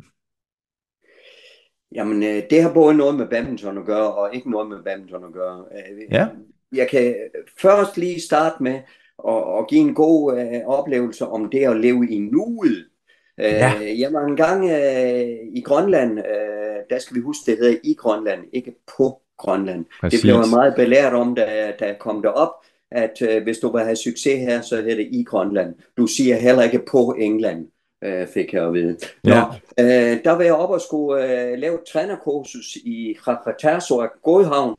[1.94, 5.24] Jamen, øh, det har både noget med badminton at gøre, og ikke noget med badminton
[5.24, 5.64] at gøre.
[5.72, 6.26] Øh, ja.
[6.72, 7.14] Jeg kan
[7.60, 8.80] først lige starte med
[9.28, 12.86] at, at give en god uh, oplevelse om det at leve i nuet.
[13.38, 13.72] Ja.
[13.98, 17.94] Jeg var en gang uh, i Grønland, uh, der skal vi huske, det hedder i
[17.94, 19.84] Grønland, ikke på Grønland.
[20.00, 20.20] Præcis.
[20.20, 22.52] Det blev jeg meget belært om, da, da jeg kom derop,
[22.90, 25.74] at hvis du vil have succes her, så hedder det i Grønland.
[25.96, 27.66] Du siger heller ikke på England,
[28.06, 28.98] uh, fik jeg at vide.
[29.24, 29.40] Ja.
[29.40, 29.46] Nå,
[29.84, 34.76] uh, der var jeg op og skulle uh, lave trænerkursus i Krakatarsor Godhavn.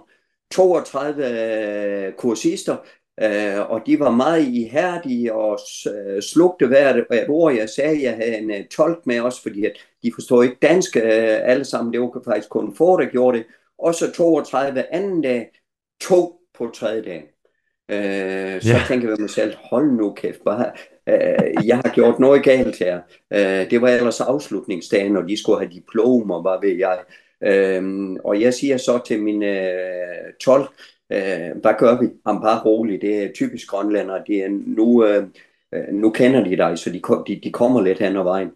[0.51, 2.75] 32 kursister,
[3.21, 8.03] Uh, og de var meget ihærdige og uh, slugte hvert et ord, jeg sagde.
[8.03, 11.01] Jeg havde en uh, tolk med os, fordi at de forstår ikke dansk uh,
[11.51, 11.93] alle sammen.
[11.93, 13.45] Det var faktisk kun få, der gjorde det.
[13.79, 15.51] Og så 32 anden dag,
[16.01, 17.23] to på tredje dag.
[17.89, 18.87] Uh, så yeah.
[18.87, 20.71] tænker jeg mig selv, hold nu kæft, bare,
[21.09, 23.01] øh, jeg har gjort noget galt her.
[23.33, 26.99] Øh, det var ellers afslutningsdagen, og de skulle have diplomer, hvad ved jeg.
[27.43, 30.71] Øh, og jeg siger så til min øh, tolk,
[31.11, 32.05] Øh, hvad gør vi?
[32.25, 34.23] Han bare rolig, Det er typisk grønlænder.
[34.23, 35.27] Det er nu, øh,
[35.73, 38.51] øh, nu kender de dig, så de, de, de kommer lidt hen ad vejen.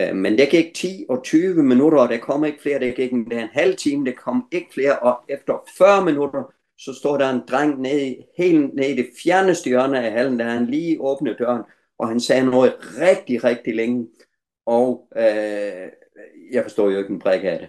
[0.00, 2.78] Øh, men det gik 10 og 20 minutter, og der kom ikke flere.
[2.78, 4.98] Det gik en, en halv time, der kom ikke flere.
[4.98, 9.68] Og efter 40 minutter, så står der en dreng nede, helt nede i det fjerneste
[9.68, 11.62] hjørne af hallen, der han lige åbnet døren,
[12.00, 14.08] og han sagde noget rigtig, rigtig længe.
[14.66, 15.88] Og øh,
[16.52, 17.68] jeg forstår jo ikke en bræk af det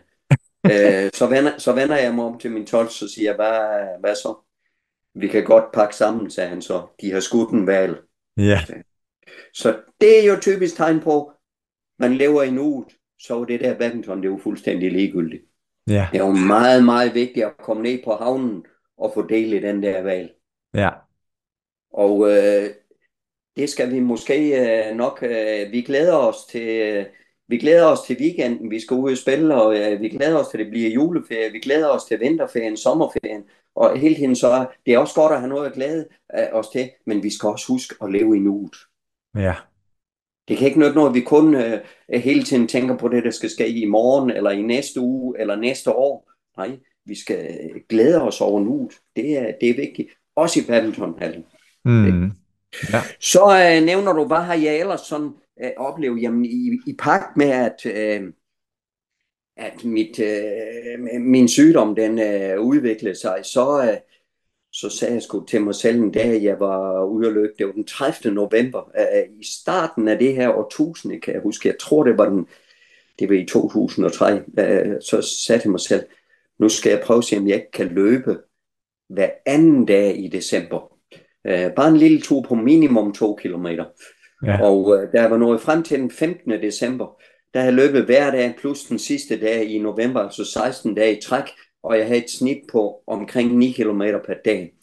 [0.72, 4.00] øh, så, vender, så vender jeg mig om til min tolk, så siger jeg, hvad,
[4.00, 4.36] hvad så?
[5.16, 6.88] Vi kan godt pakke sammen, sagde han så.
[7.02, 8.02] De har skudt en valg.
[8.38, 8.60] Ja.
[9.54, 11.32] Så det er jo typisk tegn på,
[12.00, 12.88] man lever i nuet,
[13.20, 15.44] så det der badminton, det er jo fuldstændig ligegyldigt.
[15.88, 16.08] Ja.
[16.12, 18.66] Det er jo meget, meget vigtigt at komme ned på havnen
[18.98, 20.34] og få del i den der valg.
[20.74, 20.90] Ja.
[21.94, 22.70] Og øh,
[23.56, 27.06] det skal vi måske øh, nok, øh, vi glæder os til, øh,
[27.48, 30.48] vi glæder os til weekenden, vi skal ud og spille, og øh, vi glæder os
[30.48, 33.44] til, at det bliver juleferie, vi glæder os til vinterferien, sommerferien,
[33.76, 36.08] og hele tiden så, det er også godt at have noget at glæde
[36.40, 38.76] øh, os til, men vi skal også huske at leve i nuet.
[39.36, 39.56] Ja.
[40.48, 41.80] Det kan ikke nytte noget, at vi kun øh,
[42.14, 45.56] hele tiden tænker på det, der skal ske i morgen, eller i næste uge, eller
[45.56, 46.32] næste år.
[46.58, 47.60] Nej, vi skal
[47.90, 48.94] glæde os over nuet.
[49.16, 50.10] Det er, det er vigtigt.
[50.36, 51.46] Også i badmintonhallen.
[51.86, 52.32] Mm.
[52.94, 53.02] Ja.
[53.20, 55.32] Så øh, nævner du, hvad har jeg ellers sådan
[55.64, 56.22] øh, oplevet?
[56.22, 58.34] jamen i, i pagt med, at, øh,
[59.58, 63.98] at mit, øh, min sygdom den øh, udviklede sig, så, øh,
[64.72, 67.66] så sagde jeg sgu til mig selv en dag, jeg var ude at løbe, det
[67.66, 68.34] var den 30.
[68.34, 72.30] november, øh, i starten af det her årtusinde, kan jeg huske, jeg tror det var
[72.30, 72.48] den,
[73.20, 76.06] det var i 2003, øh, så sagde jeg mig selv,
[76.60, 78.38] nu skal jeg prøve at se, om jeg ikke kan løbe
[79.10, 80.91] hver anden dag i december.
[81.48, 83.86] Øh, bare en lille tur på minimum to kilometer.
[84.46, 84.64] Ja.
[84.64, 86.52] Og øh, der var nået frem til den 15.
[86.52, 87.22] december,
[87.54, 91.18] der havde jeg løbet hver dag, plus den sidste dag i november, altså 16 dage
[91.18, 91.44] i træk,
[91.84, 94.74] og jeg havde et snit på omkring 9 km per dag.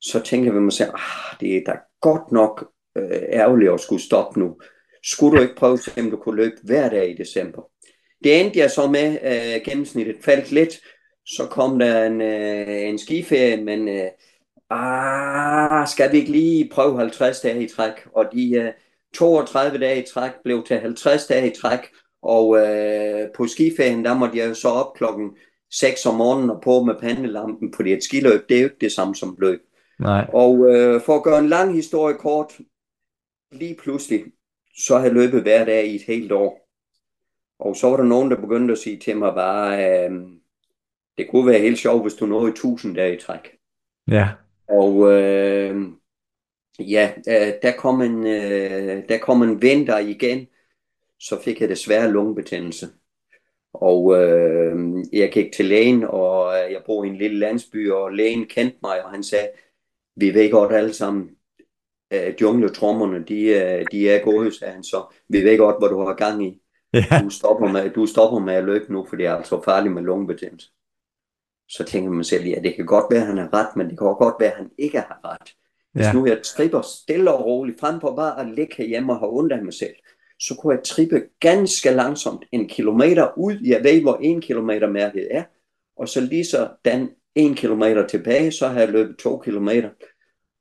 [0.00, 3.80] Så tænker jeg ved mig selv, ah, det er da godt nok øh, ærgerligt at
[3.80, 4.56] skulle stoppe nu.
[5.04, 7.62] Skulle du ikke prøve at se, om du kunne løbe hver dag i december?
[8.24, 10.80] Det endte jeg så med, øh, gennemsnittet faldt lidt,
[11.26, 14.06] så kom der en, øh, en skiferie, men øh,
[14.70, 18.06] ah, skal vi ikke lige prøve 50 dage i træk?
[18.12, 18.72] Og de øh,
[19.14, 21.80] 32 dage i træk blev til 50 dage i træk,
[22.22, 25.30] og øh, på skiferien, der måtte jeg jo så op klokken
[25.70, 28.92] 6 om morgenen og på med pandelampen, fordi et skiløb, det er jo ikke det
[28.92, 29.60] samme som løb.
[30.00, 30.26] Nej.
[30.32, 32.58] Og øh, for at gøre en lang historie kort,
[33.52, 34.24] lige pludselig,
[34.78, 36.68] så har jeg løbet hver dag i et helt år.
[37.58, 40.10] Og så var der nogen, der begyndte at sige til mig bare, øh,
[41.18, 43.48] det kunne være helt sjovt, hvis du nåede 1000 dage i træk.
[44.08, 44.28] Ja.
[44.70, 45.86] Og øh,
[46.78, 50.46] ja, øh, der, kom en, øh, der kom en vinter igen,
[51.20, 52.88] så fik jeg desværre lungebetændelse.
[53.72, 54.76] Og øh,
[55.12, 59.04] jeg gik til lægen, og jeg bor i en lille landsby, og lægen kendte mig,
[59.04, 59.48] og han sagde,
[60.16, 61.30] vi ved godt alle sammen,
[62.10, 65.14] at jungletrommerne, de, øh, de er gode, sagde han så.
[65.28, 66.62] Vi ved godt, hvad du har gang i.
[66.94, 67.20] Ja.
[67.24, 70.02] Du, stopper med, du stopper med at løbe nu, for det er altså farligt med
[70.02, 70.70] lungebetændelse.
[71.70, 73.98] Så tænker man selv, ja, det kan godt være, at han har ret, men det
[73.98, 75.54] kan også godt være, at han ikke har ret.
[75.92, 76.12] Hvis ja.
[76.12, 79.52] nu jeg tripper stille og roligt frem på bare at ligge hjemme og have ondt
[79.52, 79.94] af mig selv,
[80.40, 83.58] så kunne jeg trippe ganske langsomt en kilometer ud.
[83.64, 85.42] Jeg ved, hvor en kilometer mærket er.
[85.96, 89.90] Og så lige så den en kilometer tilbage, så har jeg løbet to kilometer.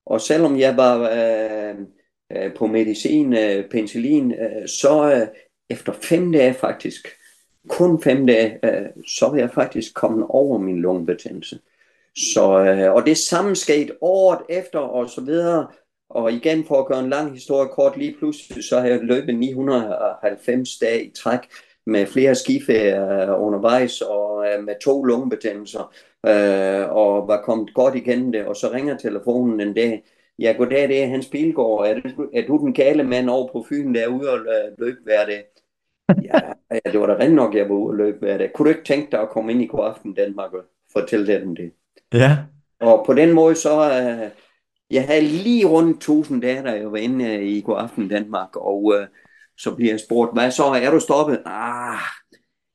[0.06, 1.76] Og selvom jeg var øh,
[2.32, 5.28] øh, på medicin, øh, penicillin, øh, så øh,
[5.70, 7.08] efter fem dage faktisk,
[7.68, 11.60] kun fem dage, øh, så var jeg faktisk kommet over min lungebetændelse.
[12.34, 15.68] Så, øh, og det samme skete året efter og så videre.
[16.10, 19.36] Og igen for at gøre en lang historie kort, lige pludselig så har jeg løbet
[19.36, 21.40] 990 dage i træk
[21.86, 25.94] med flere skiferier øh, undervejs og øh, med to lungebetændelser
[26.26, 28.46] øh, og var kommet godt igennem det.
[28.46, 30.04] Og så ringer telefonen en dag.
[30.40, 31.88] Ja, goddag, det er Hans Pilgaard.
[31.88, 34.78] Er, du, er du den gale mand over på Fyn, der er ude og øh,
[34.78, 35.44] løbe hver dag?
[36.24, 36.40] Ja,
[36.92, 38.54] det var da rent nok, jeg var ude og løbe hver dag.
[38.54, 41.56] Kunne du ikke tænke dig at komme ind i god aften Danmark og fortælle dem
[41.56, 41.72] det?
[42.14, 42.38] Ja.
[42.80, 44.30] Og på den måde så, uh,
[44.92, 48.56] jeg havde lige rundt 1000 dage, da jeg var inde uh, i God Aften Danmark,
[48.56, 49.04] og uh,
[49.58, 51.42] så bliver jeg spurgt, hvad så, er du stoppet?
[51.46, 52.00] Ah,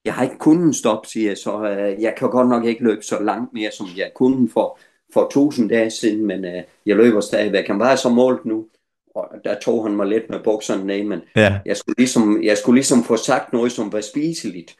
[0.04, 3.02] jeg har ikke kunnet stoppe, siger jeg, så uh, jeg kan godt nok ikke løbe
[3.02, 4.78] så langt mere, som jeg kunne for,
[5.12, 7.66] for 1000 dage siden, men uh, jeg løber stadigvæk.
[7.66, 8.68] Han var så målt nu,
[9.14, 11.60] og der tog han mig lidt med bukserne ned, men ja.
[11.66, 14.76] jeg, skulle ligesom, jeg skulle ligesom få sagt noget, som var spiseligt.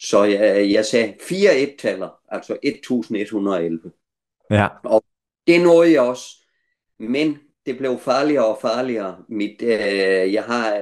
[0.00, 3.80] Så jeg, jeg sagde fire et-taller, altså 1111.
[4.50, 4.68] Ja.
[4.84, 5.04] Og
[5.46, 6.26] det nåede jeg også,
[6.98, 9.16] men det blev farligere og farligere.
[9.28, 10.76] Mit, øh, jeg, har,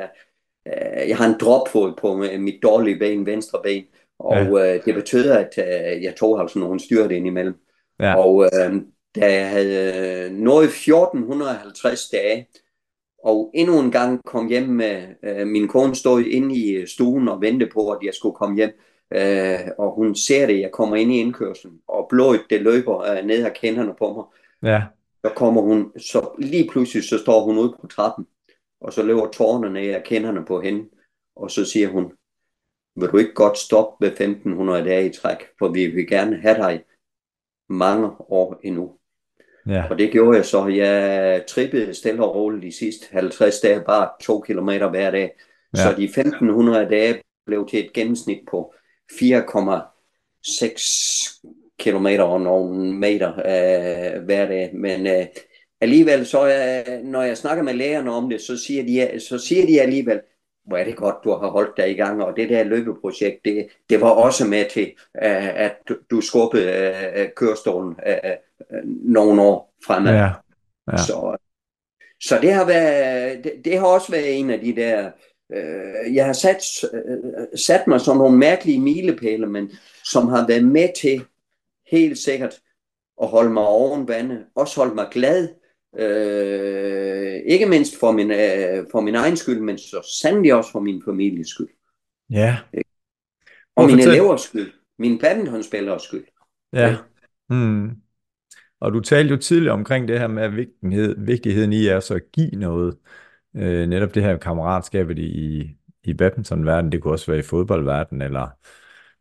[0.66, 3.84] øh, jeg har en dropfod på mit dårlige ben, venstre ben,
[4.18, 4.74] og ja.
[4.74, 7.54] øh, det betød, at øh, jeg tog altså nogle styrt ind imellem.
[8.00, 8.14] Ja.
[8.16, 8.74] Og øh,
[9.14, 12.48] da jeg havde nået 1450 dage,
[13.24, 17.40] og endnu en gang kom hjem med, øh, min kone stod inde i stuen og
[17.40, 18.70] ventede på, at jeg skulle komme hjem,
[19.10, 23.24] øh, og hun ser det, jeg kommer ind i indkørslen, og blodet det løber øh,
[23.24, 24.24] ned af kenderne på mig.
[24.72, 24.82] Ja.
[25.24, 28.26] Så kommer hun, så lige pludselig så står hun ude på trappen,
[28.80, 30.88] og så løber tårerne ned af kenderne på hende,
[31.36, 32.12] og så siger hun,
[32.96, 36.56] vil du ikke godt stoppe ved 1500 dage i træk, for vi vil gerne have
[36.56, 36.84] dig
[37.68, 38.98] mange år endnu.
[39.68, 39.84] Ja.
[39.90, 40.66] Og det gjorde jeg så.
[40.66, 45.36] Jeg trippede stille og roligt de sidste 50 dage, bare to kilometer hver dag.
[45.76, 45.82] Ja.
[45.82, 48.74] Så de 1500 dage blev til et gennemsnit på
[49.12, 51.40] 4,6
[51.78, 54.70] kilometer og nogle meter øh, hver dag.
[54.74, 55.26] Men øh,
[55.80, 59.66] alligevel, så øh, når jeg snakker med lægerne om det, så siger, de, så siger
[59.66, 60.20] de alligevel,
[60.66, 63.68] hvor er det godt, du har holdt dig i gang, og det der løbeprojekt, det,
[63.90, 65.76] det var også med til, øh, at
[66.10, 67.96] du, skubbede øh, kørestolen
[68.72, 70.14] øh, nogle år fremad.
[70.14, 70.30] Ja.
[70.92, 70.96] Ja.
[70.96, 71.36] Så,
[72.22, 75.10] så det har været, det, det har også været en af de der
[75.52, 79.70] øh, jeg har sat, øh, sat mig sådan nogle mærkelige milepæle, men
[80.04, 81.24] som har været med til
[81.90, 82.60] helt sikkert
[83.22, 85.48] at holde mig oven vande, også holde mig glad,
[85.98, 90.80] øh, ikke mindst for min, øh, for min egen skyld, men så sandelig også for
[90.80, 91.68] min families skyld.
[92.30, 92.58] Ja.
[93.76, 96.24] Og mine elevers skyld, min badmintonspillers skyld.
[96.72, 96.96] Ja.
[97.50, 97.90] Mm.
[98.84, 102.50] Og du talte jo tidligere omkring det her med vigtighed, vigtigheden i at så give
[102.50, 102.98] noget
[103.56, 105.70] øh, netop det her kammeratskabet i,
[106.04, 108.48] i badmintonverdenen, det kunne også være i fodboldverdenen eller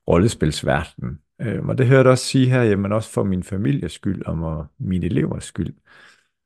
[0.08, 1.20] rollespilsverdenen.
[1.42, 4.72] Øh, og det hørte også sige her, jamen også for min families skyld og for
[4.80, 5.74] mine elevers skyld.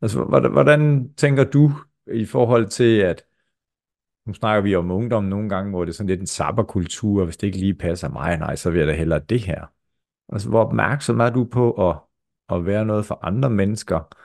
[0.02, 1.72] Altså, hvordan, hvordan tænker du
[2.14, 3.24] i forhold til, at
[4.26, 7.38] nu snakker vi om ungdom nogle gange, hvor det er sådan lidt en sabberkultur, hvis
[7.38, 9.66] det ikke lige passer mig, nej, så vil jeg da hellere det her.
[10.30, 12.07] Altså, hvor opmærksom er du på at,
[12.50, 14.16] at være noget for andre mennesker,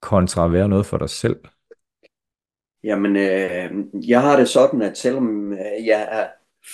[0.00, 1.36] kontra at være noget for dig selv?
[2.84, 3.70] Jamen, øh,
[4.08, 6.26] jeg har det sådan, at selvom øh, jeg er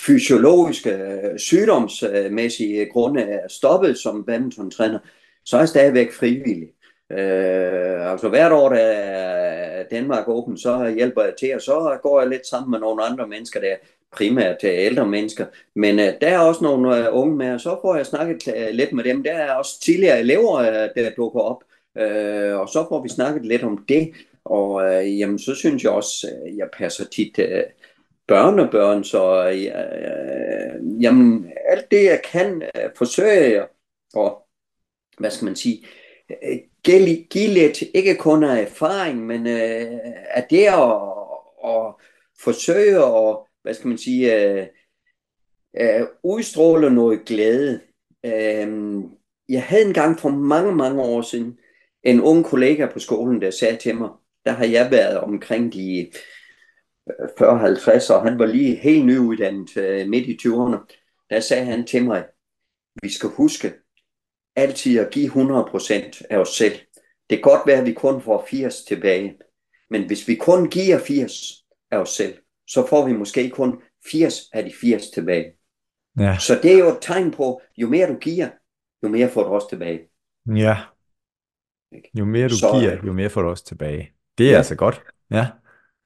[0.06, 4.98] fysiologiske, øh, sygdomsmæssige grunde er stoppet som badmintontræner,
[5.44, 6.68] så er jeg stadigvæk frivillig.
[7.12, 12.20] Øh, altså hvert år, der er Danmark åben, så hjælper jeg til, og så går
[12.20, 13.76] jeg lidt sammen med nogle andre mennesker der,
[14.14, 15.46] primært til ældre mennesker.
[15.74, 18.70] Men uh, der er også nogle uh, unge med, og så får jeg snakket uh,
[18.70, 19.22] lidt med dem.
[19.22, 21.64] Der er også tidligere elever, uh, der dukker op,
[22.00, 24.12] uh, og så får vi snakket lidt om det.
[24.44, 27.60] Og uh, jamen, så synes jeg også, uh, jeg passer tit uh,
[28.28, 33.66] børnebørn, så uh, jamen, alt det jeg kan, uh, forsøger jeg,
[34.14, 34.42] og
[35.18, 35.86] hvad skal man sige,
[36.30, 39.98] uh, give, give lidt, ikke kun af erfaring, men uh,
[40.30, 40.92] af det at,
[41.64, 41.94] at
[42.40, 44.66] forsøge at hvad skal man sige, øh,
[45.80, 47.80] øh, udstråler noget glæde.
[48.24, 49.02] Øh,
[49.48, 51.58] jeg havde engang for mange, mange år siden
[52.02, 54.10] en ung kollega på skolen, der sagde til mig,
[54.44, 56.10] der har jeg været omkring de
[57.10, 60.76] øh, 40-50, og han var lige helt nyuddannet øh, midt i 20'erne.
[61.30, 62.24] Der sagde han til mig,
[63.02, 63.72] vi skal huske
[64.56, 66.74] altid at give 100% af os selv.
[67.30, 69.38] Det kan godt være, at vi kun får 80 tilbage,
[69.90, 72.38] men hvis vi kun giver 80 af os selv,
[72.68, 75.52] så får vi måske kun 80 af de 80 tilbage.
[76.18, 76.36] Ja.
[76.38, 78.48] Så det er jo et tegn på, jo mere du giver,
[79.02, 80.00] jo mere får du også tilbage.
[80.56, 80.76] Ja.
[82.14, 84.12] Jo mere du så, giver, jo mere får du også tilbage.
[84.38, 84.56] Det er ja.
[84.56, 85.02] altså godt.
[85.30, 85.46] Ja.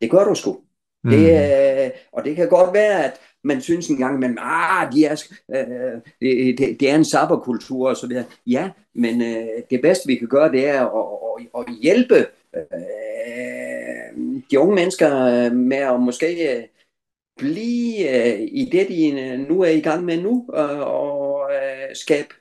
[0.00, 0.61] Det gør du sgu.
[1.04, 1.11] Mm.
[1.11, 5.04] Det, øh, og det kan godt være, at man synes en gang, men ah, de
[5.04, 8.24] er, øh, det, det, det er en sabberkultur og så videre.
[8.46, 12.62] Ja, men øh, det bedste vi kan gøre, det er at, at, at hjælpe øh,
[14.51, 16.64] de unge mennesker med at måske øh,
[17.36, 21.96] blive øh, i det, de øh, nu er i gang med nu, øh, og øh,
[21.96, 22.34] skabe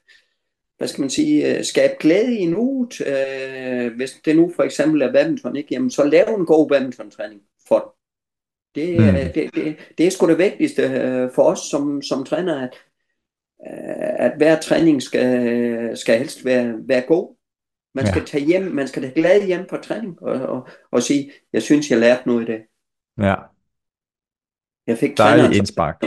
[0.78, 3.02] hvad skal man sige, øh, skabe glæde i nuet.
[3.02, 5.74] Øh, hvis det nu for eksempel er badminton, ikke?
[5.74, 7.92] Jamen, så lav en god badminton-træning for dem.
[8.76, 9.34] Det, mm.
[9.34, 12.74] det, det, det er sgu det vigtigste øh, for os som, som træner, at,
[13.68, 17.37] øh, at hver træning skal, skal helst være, være god.
[17.98, 18.26] Man skal ja.
[18.26, 21.92] tage hjem, man skal tage glad hjem fra træning og, og, og sige, jeg synes,
[21.92, 22.66] jeg lærte noget i dag.
[23.18, 23.36] Ja.
[24.88, 26.04] Jeg fik Dejlig indspark.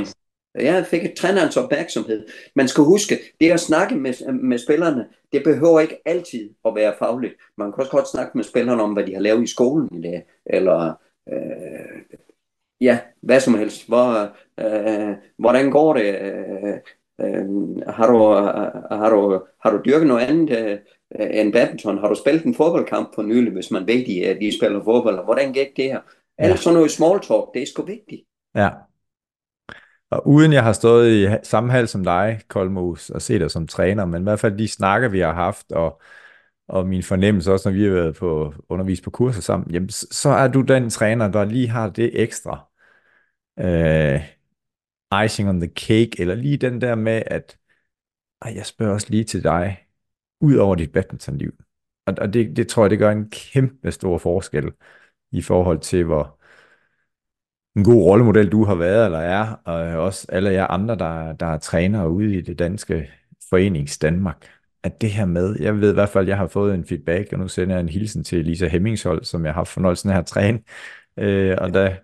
[0.54, 2.28] Jeg fik et trænerens opmærksomhed.
[2.54, 6.94] Man skal huske, det at snakke med, med spillerne, det behøver ikke altid at være
[6.98, 7.34] fagligt.
[7.56, 10.02] Man kan også godt snakke med spillerne om, hvad de har lavet i skolen i
[10.02, 10.94] dag, eller
[11.32, 12.18] øh,
[12.80, 13.88] ja, hvad som helst.
[13.88, 16.20] Hvor, øh, hvordan går det?
[16.20, 16.78] Øh,
[17.20, 17.44] øh,
[17.88, 18.18] har, du,
[18.96, 20.78] har, du, har du dyrket noget andet øh,
[21.40, 21.98] end badminton?
[21.98, 25.24] Har du spillet en fodboldkamp på nylig, hvis man ved, at de spiller fodbold?
[25.24, 26.00] Hvordan gik det her?
[26.38, 26.56] Alt ja.
[26.56, 28.22] sådan noget small talk, det er sgu vigtigt.
[28.54, 28.70] Ja.
[30.10, 33.66] Og uden jeg har stået i samme hal som dig, Kolmos, og set dig som
[33.66, 36.00] træner, men i hvert fald de snakker, vi har haft, og,
[36.68, 40.28] og min fornemmelse også, når vi har været på undervis på kurser sammen, jamen, så
[40.28, 42.68] er du den træner, der lige har det ekstra
[43.58, 44.20] øh,
[45.24, 47.58] icing on the cake, eller lige den der med, at
[48.42, 49.86] ej, jeg spørger også lige til dig,
[50.40, 51.52] ud over dit badmintonliv.
[52.06, 54.72] Og, og det, det tror jeg, det gør en kæmpe stor forskel
[55.32, 56.40] i forhold til, hvor
[57.76, 61.46] en god rollemodel du har været eller er, og også alle jer andre, der, der
[61.46, 63.10] er trænere ude i det danske
[63.50, 64.48] forenings Danmark,
[64.82, 67.32] at det her med, jeg ved i hvert fald, at jeg har fået en feedback,
[67.32, 70.18] og nu sender jeg en hilsen til Lisa Hemmingshold, som jeg har haft fornøjelsen af
[70.18, 70.62] at træne,
[71.16, 71.98] øh, og da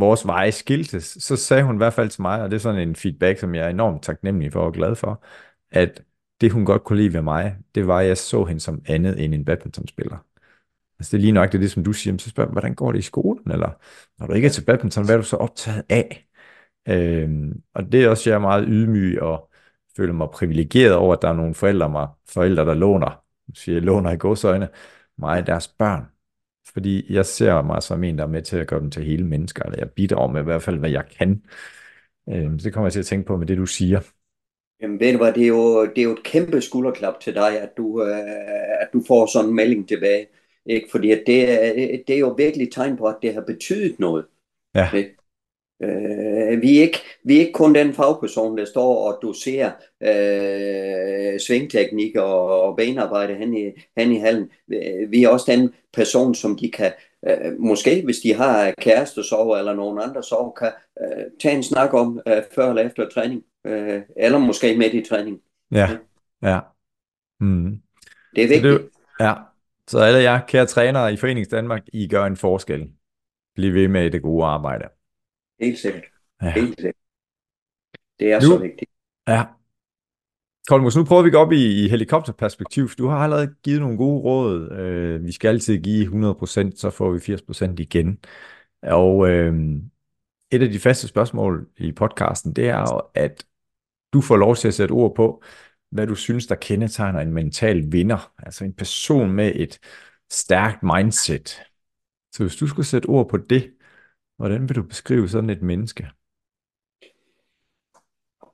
[0.00, 2.88] vores veje skiltes, så sagde hun i hvert fald til mig, og det er sådan
[2.88, 5.24] en feedback, som jeg er enormt taknemmelig for og glad for,
[5.70, 6.02] at
[6.40, 9.24] det hun godt kunne lide ved mig, det var, at jeg så hende som andet
[9.24, 10.16] end en badmintonspiller.
[10.98, 12.98] Altså det er lige nok det, det som du siger, så spørger hvordan går det
[12.98, 13.50] i skolen?
[13.52, 13.70] Eller
[14.18, 16.28] når du ikke er til badminton, hvad er du så optaget af?
[16.88, 19.50] Øhm, og det er også, jeg er meget ydmyg og
[19.96, 23.24] føler mig privilegeret over, at der er nogle forældre, mig, forældre der låner,
[23.54, 24.68] siger jeg låner i godsøjne,
[25.18, 26.06] mig deres børn.
[26.72, 29.26] Fordi jeg ser mig som en, der er med til at gøre dem til hele
[29.26, 31.42] mennesker, eller jeg bidrager med i hvert fald, hvad jeg kan.
[32.28, 34.00] Så det kommer jeg til at tænke på med det, du siger.
[34.82, 37.60] Jamen ved du hvad, det er jo, det er jo et kæmpe skulderklap til dig,
[37.60, 40.26] at du, øh, at du får sådan en melding tilbage.
[40.66, 40.88] Ikke?
[40.90, 41.72] Fordi at det, er,
[42.06, 44.26] det er jo virkelig tegn på, at det har betydet noget.
[44.74, 44.92] Ja.
[44.92, 45.16] Ikke?
[45.82, 49.70] Øh, vi, er ikke, vi er ikke kun den fagperson, der står og doserer
[50.02, 54.50] øh, svingteknik og, og benarbejde hen i, hen i hallen.
[55.08, 56.92] Vi er også den person, som de kan,
[57.28, 61.62] øh, måske hvis de har kæreste sove eller nogen andre sove, kan øh, tage en
[61.62, 63.42] snak om øh, før eller efter træning.
[63.66, 65.40] Øh, eller måske midt i træning.
[65.72, 65.88] Ja,
[66.42, 66.60] ja.
[67.40, 67.80] Mm.
[68.36, 68.62] Det er vigtigt.
[68.62, 68.88] Det,
[69.20, 69.34] ja,
[69.86, 72.88] så alle jer kære trænere i Forenings Danmark, I gør en forskel.
[73.54, 74.84] blive ved med det gode arbejde.
[75.60, 76.04] Helt sikkert.
[76.42, 76.50] Ja.
[76.50, 76.94] Helt sikkert.
[78.18, 78.90] Det er nu, så vigtigt.
[79.28, 79.44] Ja.
[80.68, 83.96] Kolmus, nu prøver vi at gå op i, i helikopterperspektiv, du har allerede givet nogle
[83.96, 84.72] gode råd.
[84.72, 88.18] Øh, vi skal altid give 100%, så får vi 80% igen.
[88.82, 89.54] Og øh,
[90.50, 93.46] et af de faste spørgsmål i podcasten, det er at
[94.12, 95.42] du får lov til at sætte ord på,
[95.90, 98.32] hvad du synes, der kendetegner en mental vinder.
[98.38, 99.78] Altså en person med et
[100.30, 101.60] stærkt mindset.
[102.32, 103.72] Så hvis du skulle sætte ord på det,
[104.38, 106.08] hvordan vil du beskrive sådan et menneske?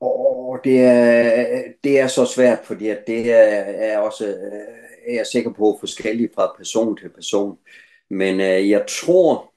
[0.01, 3.62] Åh, det, er, det er så svært, fordi at det er,
[3.93, 7.59] er også øh, er jeg sikker på forskelligt fra person til person.
[8.11, 9.53] Men øh, jeg tror,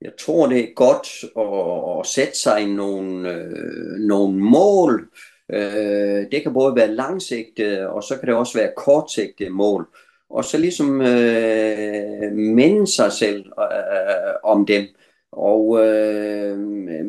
[0.00, 5.10] jeg tror, det er godt at, at sætte sig nogle, øh, nogle mål.
[5.52, 9.88] Øh, det kan både være langsigtede, og så kan det også være kortsigtede mål.
[10.30, 14.86] Og så ligesom øh, minde sig selv øh, om dem.
[15.32, 16.58] Og øh,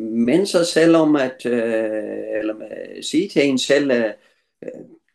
[0.00, 2.54] minde sig selv om at, øh, eller
[3.02, 4.12] sige til en selv, øh,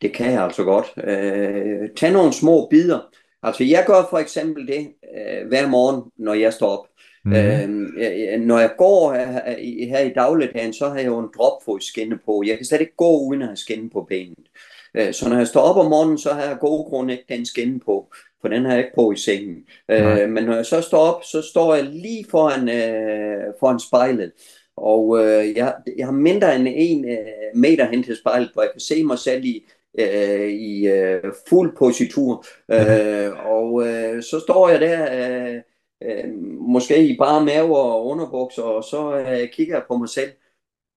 [0.02, 0.86] det kan jeg altså godt.
[1.04, 3.00] Øh, tag nogle små bidder.
[3.42, 6.86] Altså jeg gør for eksempel det øh, hver morgen, når jeg står op.
[7.24, 7.32] Mm.
[7.32, 9.54] Øh, når jeg går her,
[9.88, 12.42] her i dagligdagen, så har jeg jo en dropfodskinne på.
[12.46, 14.46] Jeg kan slet ikke gå uden at have skinne på benet.
[14.94, 17.46] Øh, så når jeg står op om morgenen, så har jeg god grund ikke den
[17.46, 18.12] skinne på,
[18.46, 19.66] for den har jeg ikke på i sengen.
[19.90, 24.32] Øh, men når jeg så står op, så står jeg lige foran, øh, foran spejlet.
[24.76, 28.72] Og øh, jeg, jeg har mindre end en øh, meter hen til spejlet, hvor jeg
[28.72, 29.64] kan se mig selv i,
[29.98, 32.44] øh, i øh, fuld positur.
[32.70, 35.00] Øh, og øh, så står jeg der...
[35.12, 35.62] Øh,
[36.02, 40.32] øh, måske i bare mave og underbukser, og så øh, kigger jeg på mig selv,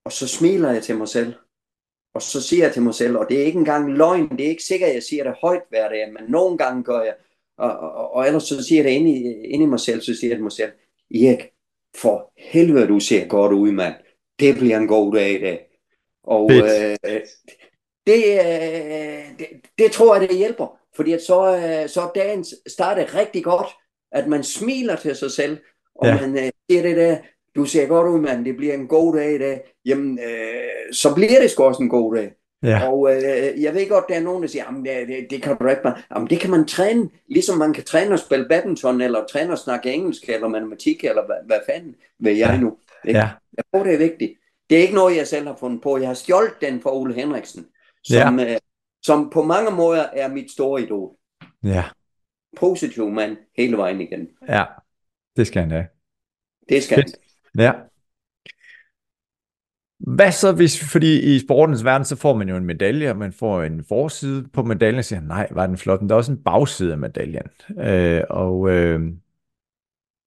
[0.06, 1.34] og så smiler jeg til mig selv.
[2.14, 4.50] Og så siger jeg til mig selv, og det er ikke engang løgn, det er
[4.50, 7.16] ikke sikkert, at jeg siger det højt hver dag, men nogle gange gør jeg,
[7.60, 10.16] og, og, og ellers så siger jeg det inde i, inde i mig selv, så
[10.16, 10.72] siger jeg til mig selv,
[11.16, 11.49] Erik,
[11.95, 13.93] for helvede, du ser godt ud, mand.
[14.39, 15.66] Det bliver en god dag i dag.
[16.24, 16.97] Og øh,
[18.07, 19.47] det, øh, det,
[19.78, 20.80] det tror jeg, det hjælper.
[20.95, 23.68] Fordi at så, øh, så dagen starter rigtig godt
[24.12, 25.57] at man smiler til sig selv,
[25.95, 26.22] og ja.
[26.22, 27.18] man øh, siger det der,
[27.55, 31.16] du ser godt ud, mand, det bliver en god dag i dag, jamen, øh, så
[31.16, 32.32] bliver det sgu også en god dag.
[32.64, 32.89] Ja.
[32.89, 35.68] Og øh, jeg ved godt, der er nogen, der siger, jamen, det, det, kan du
[35.68, 36.01] ikke bare.
[36.16, 39.60] Jamen, det kan man træne, ligesom man kan træne at spille badminton, eller træne at
[39.60, 42.78] snakke engelsk, eller matematik, eller hvad, hvad fanden vil jeg nu.
[43.05, 43.20] Ikke?
[43.20, 43.30] Ja.
[43.57, 44.34] Jeg tror, det er vigtigt.
[44.70, 45.97] Det er ikke noget, jeg selv har fundet på.
[45.97, 47.66] Jeg har stjålet den fra Ole Henriksen,
[48.03, 48.53] som, ja.
[48.53, 48.57] øh,
[49.01, 51.16] som på mange måder er mit store idol.
[51.64, 51.84] Ja
[52.57, 54.30] positiv mand hele vejen igen.
[54.49, 54.66] Ja,
[55.36, 55.88] det skal han have.
[56.70, 57.16] Det skal Fedt.
[57.55, 57.64] han.
[57.64, 57.74] Ja.
[60.00, 63.34] Hvad så hvis, fordi i sportens verden, så får man jo en medalje, og man
[63.34, 66.32] får en forside på medaljen, og siger, nej, var den flot, men der er også
[66.32, 67.47] en bagside af medaljen.
[67.80, 69.02] Øh, og øh,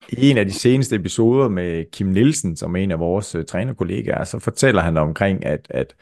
[0.09, 3.45] i en af de seneste episoder med Kim Nielsen, som er en af vores øh,
[3.45, 5.95] trænerkollegaer, så fortæller han omkring, at, at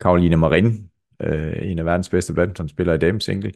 [0.00, 0.90] Karoline Marin,
[1.22, 3.52] øh, en af verdens bedste badmintonspillere i damesingle,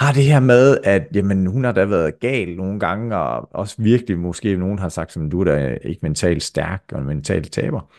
[0.00, 3.82] har det her med, at jamen, hun har da været gal nogle gange, og også
[3.82, 7.92] virkelig måske nogen har sagt, at du er da ikke mentalt stærk og mentalt taber.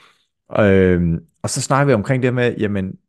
[0.59, 2.99] Øhm, og så snakker vi omkring det med, jamen,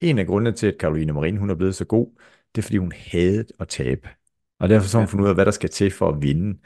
[0.00, 2.08] en af grundene til, at Karoline Marin hun er blevet så god,
[2.54, 4.08] det er, fordi hun havde at tabe.
[4.60, 6.58] Og derfor så har hun fundet ud af, hvad der skal til for at vinde.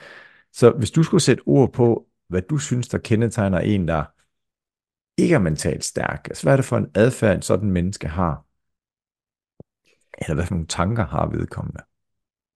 [0.52, 4.04] Så hvis du skulle sætte ord på, hvad du synes, der kendetegner en, der
[5.18, 8.45] ikke er mentalt stærk, altså hvad er det for en adfærd, en sådan menneske har?
[10.18, 11.80] Eller hvad for nogle tanker har vedkommende?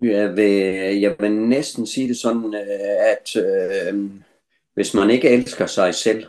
[0.03, 4.11] Jeg vil, jeg vil næsten sige det sådan, øh, at øh,
[4.75, 6.27] hvis man ikke elsker sig selv,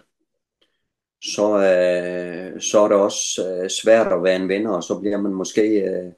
[1.23, 5.17] så, øh, så er det også øh, svært at være en venner, og så bliver
[5.17, 6.11] man måske øh,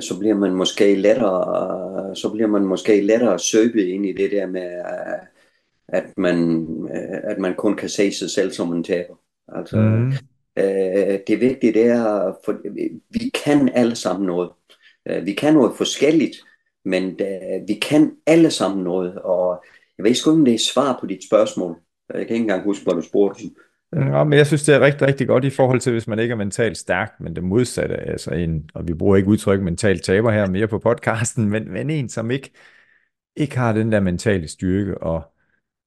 [0.00, 4.46] så bliver man måske lettere så bliver man måske lettere søbet ind i det der
[4.46, 5.26] med øh,
[5.88, 6.66] at man
[7.24, 9.14] at man kun kan se sig selv som en taber.
[9.48, 10.12] Altså mm.
[10.58, 12.56] Øh, det vigtige det er, for
[13.10, 14.50] vi kan alle sammen noget.
[15.08, 16.36] Øh, vi kan noget forskelligt,
[16.84, 19.64] men øh, vi kan alle sammen noget, og
[19.98, 21.76] jeg ved ikke om det er svar på dit spørgsmål.
[22.14, 23.42] Jeg kan ikke engang huske, hvad du spurgte.
[23.92, 24.26] Ja, øh.
[24.26, 26.36] men jeg synes, det er rigtig, rigtig godt i forhold til, hvis man ikke er
[26.36, 30.50] mentalt stærk, men det modsatte, altså en, og vi bruger ikke udtryk mentalt taber her
[30.50, 32.50] mere på podcasten, men, men en, som ikke,
[33.36, 35.32] ikke har den der mentale styrke, og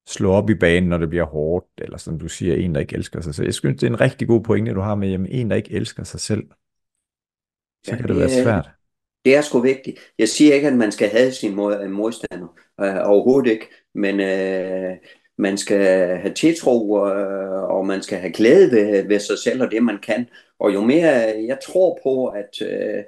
[0.08, 2.96] slå op i banen, når det bliver hårdt, eller som du siger, en, der ikke
[2.96, 3.46] elsker sig selv.
[3.46, 5.74] Jeg synes, det er en rigtig god pointe, du har med, jamen, en, der ikke
[5.74, 6.44] elsker sig selv,
[7.86, 8.70] så ja, kan det, det være svært.
[9.26, 10.00] Det er sgu vigtigt.
[10.20, 11.56] Jeg siger ikke, at man skal have sin
[11.92, 14.98] modstander, øh, overhovedet ikke, men øh,
[15.38, 19.72] man skal have tiltro, øh, og man skal have glæde ved, ved sig selv og
[19.72, 20.30] det, man kan.
[20.60, 21.10] Og jo mere
[21.48, 23.04] jeg tror på, at, øh,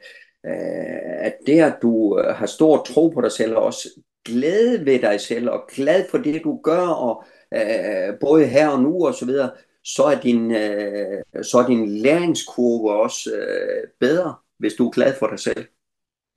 [1.19, 3.89] at det, at du har stor tro på dig selv, og også
[4.27, 7.23] glæde ved dig selv, og glad for det, du gør, og
[7.53, 9.51] øh, både her og nu og så videre,
[9.83, 15.15] så er din, øh, så er din læringskurve også øh, bedre, hvis du er glad
[15.19, 15.65] for dig selv.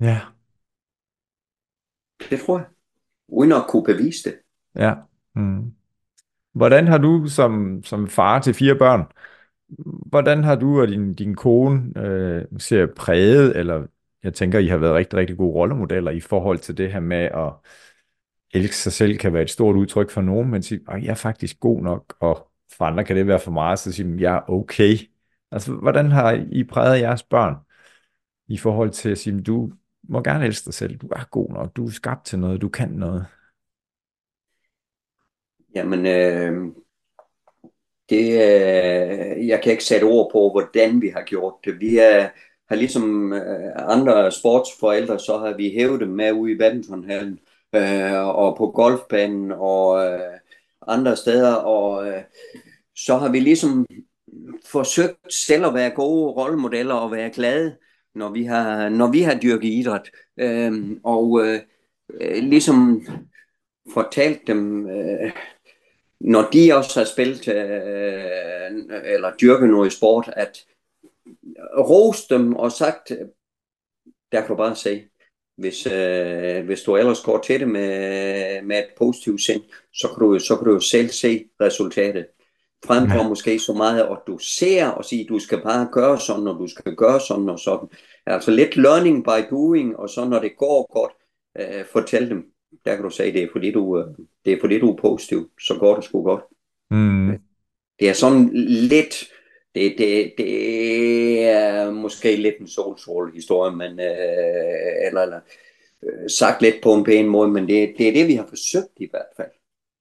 [0.00, 0.20] Ja.
[2.30, 2.66] Det tror jeg.
[3.28, 4.38] Uden at kunne bevise det.
[4.76, 4.94] Ja.
[5.34, 5.72] Mm.
[6.52, 9.04] Hvordan har du som, som far til fire børn,
[10.06, 13.86] hvordan har du og din, din kone øh, ser præget, eller
[14.22, 17.18] jeg tænker, I har været rigtig, rigtig gode rollemodeller i forhold til det her med
[17.18, 17.52] at
[18.54, 21.60] elske sig selv kan være et stort udtryk for nogen, men sige, jeg er faktisk
[21.60, 24.96] god nok, og for andre kan det være for meget, så sige, jeg er okay.
[25.50, 27.54] Altså, hvordan har I præget jeres børn
[28.48, 29.72] i forhold til at sige, du
[30.08, 32.68] må gerne elske dig selv, du er god nok, du er skabt til noget, du
[32.68, 33.26] kan noget?
[35.74, 36.72] Jamen, øh,
[38.10, 41.80] det, øh, jeg kan ikke sætte ord på, hvordan vi har gjort det.
[41.80, 42.28] Vi er,
[42.70, 47.38] har ligesom øh, andre sportsforældre, så har vi hævet dem med ude i badmintonhallen
[47.74, 50.38] øh, og på golfbanen og øh,
[50.86, 52.22] andre steder, og øh,
[52.96, 53.86] så har vi ligesom
[54.66, 57.76] forsøgt selv at være gode rollemodeller og være glade,
[58.14, 60.10] når vi har, når vi har dyrket idræt.
[60.40, 61.60] Øh, og øh,
[62.42, 63.06] ligesom
[63.94, 65.32] fortalt dem, øh,
[66.20, 70.64] når de også har spillet øh, eller dyrket noget sport, at
[71.78, 73.12] rost dem og sagt,
[74.32, 75.04] der kan du bare se,
[75.56, 79.62] hvis, øh, hvis du ellers går til det med, med et positivt sind,
[79.94, 82.26] så kan, du, så kan du jo selv se resultatet.
[82.84, 83.28] Frem for ja.
[83.28, 86.66] måske så meget, at du ser og siger, du skal bare gøre sådan, og du
[86.66, 87.88] skal gøre sådan og sådan.
[88.26, 91.12] Altså lidt learning by doing, og så når det går godt,
[91.58, 92.52] øh, fortæl dem,
[92.84, 94.06] der kan du sige, det er fordi du, øh,
[94.44, 96.44] det er fordi du er positiv, så går det sgu godt.
[96.90, 97.38] Mm.
[98.00, 99.24] Det er sådan lidt,
[99.74, 105.40] det, det, det er måske lidt en solstråle historie, men, øh, eller, eller
[106.02, 108.92] øh, sagt lidt på en pæn måde, men det, det er det, vi har forsøgt
[108.96, 109.50] i hvert fald.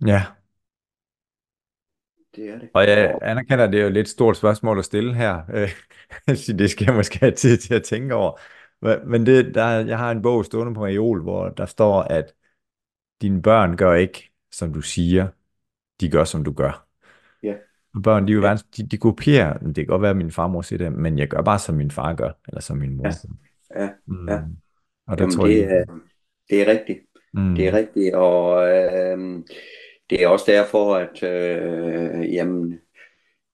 [0.05, 0.21] Ja.
[2.35, 2.69] Det er det.
[2.73, 5.41] Og jeg anerkender, at det er jo lidt stort spørgsmål at stille her.
[6.59, 8.39] det skal jeg måske have tid til at tænke over.
[9.07, 12.33] Men det, der, jeg har en bog stående på Majol, hvor der står, at
[13.21, 15.27] dine børn gør ikke, som du siger,
[16.01, 16.88] de gør, som du gør.
[17.95, 18.55] Og børn, de, er jo ja.
[18.77, 21.41] de, de kopierer, det kan godt være, at min farmor siger det, men jeg gør
[21.41, 23.07] bare, som min far gør, eller som min mor.
[23.75, 23.89] Ja, ja.
[24.07, 24.27] Mm.
[24.29, 24.39] ja.
[25.07, 25.83] Og der Jamen, tror det, jeg, er,
[26.49, 26.99] det er rigtigt.
[27.33, 27.55] mm.
[27.55, 29.39] Det er rigtigt, og øh,
[30.09, 32.79] det er også derfor, at øh, jamen,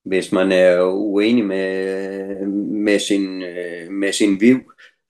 [0.04, 2.46] hvis man er uenig med,
[2.86, 4.58] med, sin, øh, med sin viv,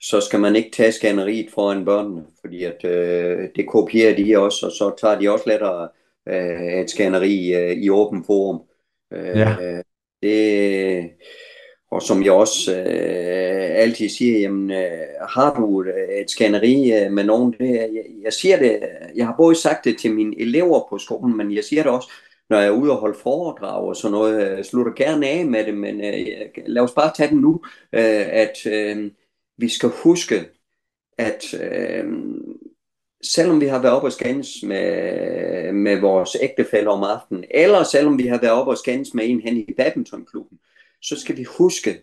[0.01, 4.67] så skal man ikke tage skanneriet foran børnene, fordi at, øh, det kopierer de også,
[4.67, 5.89] og så tager de også lettere
[6.29, 8.63] øh, et skanneri øh, i åben forum.
[9.17, 9.57] Øh, Ja.
[10.23, 11.11] det,
[11.91, 17.13] og som jeg også øh, altid siger, jamen, øh, har du et, et skanneri øh,
[17.13, 18.81] med nogen, det, jeg, jeg siger det,
[19.17, 22.13] jeg har både sagt det til mine elever på skolen, men jeg siger det også,
[22.51, 25.65] når jeg er ude og holde foredrag og sådan noget, øh, slutter gerne af med
[25.65, 26.27] det, men øh,
[26.67, 27.61] lad os bare tage den nu,
[27.93, 29.11] øh, at øh,
[29.59, 30.45] vi skal huske,
[31.19, 32.05] at øh,
[33.35, 38.19] selvom vi har været oppe og skændes med, med vores ægtefælle om aftenen, eller selvom
[38.19, 40.59] vi har været oppe og skændes med en hen i badmintonklubben,
[41.03, 42.01] så skal vi huske,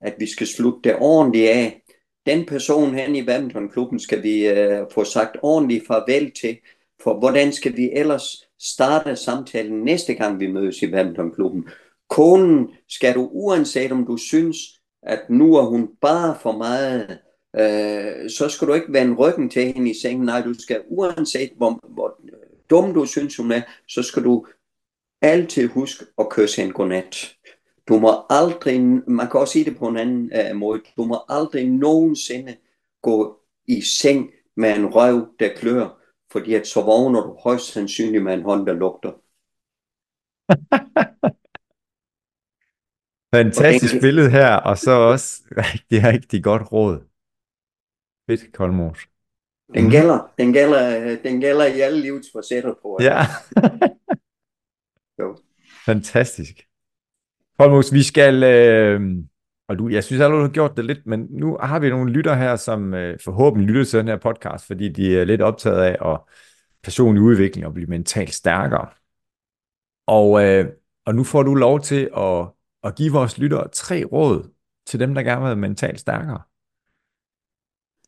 [0.00, 1.82] at vi skal slutte det ordentligt af.
[2.26, 6.58] Den person hen i badmintonklubben skal vi øh, få sagt ordentligt farvel til,
[7.02, 11.68] for hvordan skal vi ellers starte samtalen næste gang vi mødes i badmintonklubben.
[12.08, 14.56] Konen skal du, uanset om du synes,
[15.02, 17.18] at nu er hun bare for meget,
[17.58, 20.24] øh, så skal du ikke vende ryggen til hende i sengen.
[20.24, 22.20] Nej, du skal uanset hvor, hvor
[22.70, 24.46] dum du synes hun er, så skal du
[25.22, 27.36] altid huske at kysse hende godnat.
[27.88, 31.24] Du må aldrig, man kan også sige det på en anden uh, måde, du må
[31.28, 32.56] aldrig nogensinde
[33.02, 36.02] gå i seng med en røv, der klør,
[36.32, 39.12] fordi at så vågner du højst sandsynligt med en hånd, der lugter.
[43.36, 47.00] Fantastisk billede her, og så også rigtig, rigtig godt råd.
[48.30, 49.08] Fedt, Kolmos.
[49.74, 53.12] Den gælder, den gælder, den gælder i alle livets facetter, tror jeg.
[53.12, 53.26] Ja.
[55.22, 55.36] Jo.
[55.84, 56.66] Fantastisk.
[57.58, 59.00] Kolmos, vi skal, øh,
[59.68, 62.12] og du, jeg synes allerede, du har gjort det lidt, men nu har vi nogle
[62.12, 65.82] lytter her, som øh, forhåbentlig lytter til den her podcast, fordi de er lidt optaget
[65.82, 66.20] af at
[66.82, 68.88] personlig udvikling og blive mentalt stærkere.
[70.06, 70.66] Og, øh,
[71.04, 72.48] og nu får du lov til at,
[72.82, 74.50] at give vores lyttere tre råd
[74.86, 76.40] til dem, der gerne vil være mentalt stærkere.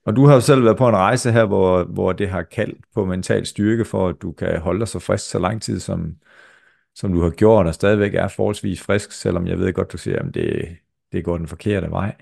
[0.08, 2.84] Og du har jo selv været på en rejse her, hvor, hvor det har kaldt
[2.94, 6.16] på mental styrke, for at du kan holde dig så frisk så lang tid, som,
[6.94, 10.18] som du har gjort, og stadigvæk er forholdsvis frisk, selvom jeg ved godt, du siger,
[10.18, 10.76] at det,
[11.12, 12.14] det går den forkerte vej.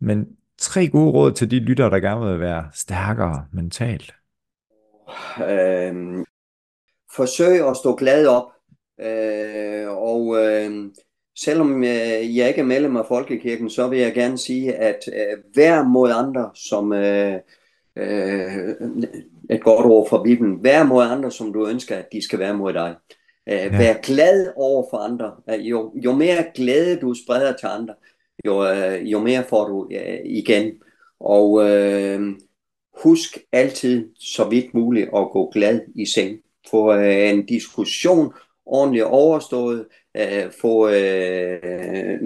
[0.00, 4.14] Men tre gode råd til de lyttere, der gerne vil være stærkere mentalt.
[5.48, 6.24] Øhm,
[7.16, 8.52] forsøg at stå glad op.
[9.00, 10.90] Øh, og øh,
[11.44, 15.56] selvom øh, jeg ikke er medlem af Folkekirken, så vil jeg gerne sige, at øh,
[15.56, 17.34] vær mod andre, som øh,
[17.96, 18.68] øh,
[19.50, 22.56] et godt ord fra Bibelen, vær mod andre, som du ønsker, at de skal være
[22.56, 22.94] mod dig.
[23.48, 23.78] Øh, ja.
[23.78, 25.32] Vær glad over for andre.
[25.50, 27.94] Øh, jo, jo mere glæde du spreder til andre,
[28.46, 30.72] jo, øh, jo mere får du øh, igen.
[31.20, 32.20] Og øh,
[33.02, 36.38] husk altid så vidt muligt at gå glad i seng.
[36.70, 38.32] Få øh, en diskussion
[38.66, 39.86] ordentligt overstået,
[40.18, 42.22] øh, få øh,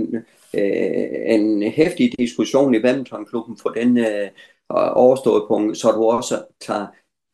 [0.54, 4.28] øh, en hæftig diskussion i badmintonklubben, få den øh,
[4.70, 6.86] overstået på, så du også tager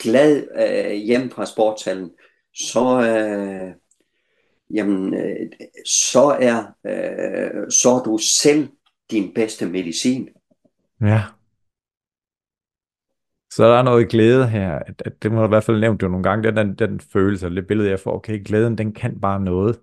[0.02, 2.10] glad øh, hjem fra sportshallen,
[2.54, 3.74] så, øh,
[4.74, 5.50] jamen, øh,
[5.86, 8.68] så, er, øh, så er du selv
[9.10, 10.28] din bedste medicin.
[11.00, 11.22] Ja.
[13.50, 14.78] Så der er noget glæde her.
[14.78, 17.66] At, det må du i hvert fald nævnt jo nogle gange, den, den følelse, det
[17.66, 19.80] billede jeg får, okay, glæden den kan bare noget.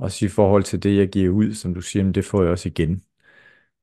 [0.00, 2.50] Også i forhold til det, jeg giver ud, som du siger, men det får jeg
[2.50, 3.02] også igen.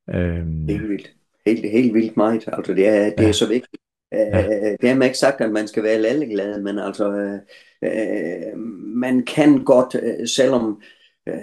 [0.09, 0.67] Øhm...
[0.67, 1.11] Helt vildt.
[1.45, 2.43] Helt, helt vildt meget.
[2.47, 3.27] Altså, det er, det ja.
[3.27, 3.81] er så vigtigt.
[4.11, 4.47] Ja.
[4.47, 7.39] Øh, det har man ikke sagt, at man skal være lalleglad, men altså, øh,
[7.81, 8.57] øh,
[8.95, 10.81] man kan godt, øh, selvom,
[11.27, 11.35] øh,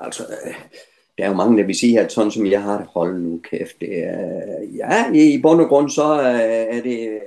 [0.00, 0.54] altså, øh,
[1.18, 3.40] der er jo mange, der vil sige, at sådan som jeg har det, hold nu
[3.50, 7.20] kæft, det er, ja, i bund og grund, så er det,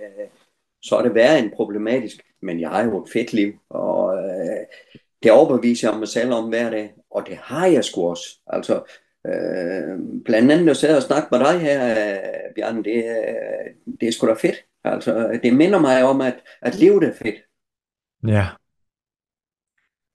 [0.81, 4.65] så er det værre end problematisk, men jeg har jo et fedt liv, og øh,
[5.23, 8.39] det overbeviser jeg mig selv om hver dag, og det har jeg sgu også.
[8.47, 8.75] Altså,
[9.27, 14.07] øh, blandt andet at sidde og snakke med dig her, øh, Bjørn, det, øh, det
[14.07, 14.65] er sgu da fedt.
[14.83, 17.35] Altså, det minder mig om, at, at livet er fedt.
[18.27, 18.47] Ja.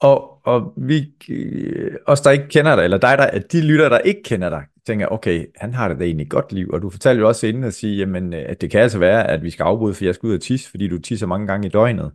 [0.01, 3.99] Og, og vi, øh, os der ikke kender dig, eller dig, der, de lytter, der
[3.99, 7.21] ikke kender dig, tænker, okay, han har det da egentlig godt liv, og du fortalte
[7.21, 9.65] jo også inden at sige, jamen, øh, at det kan altså være, at vi skal
[9.65, 12.13] afbryde, for jeg skal ud og tisse, fordi du tisser mange gange i døgnet.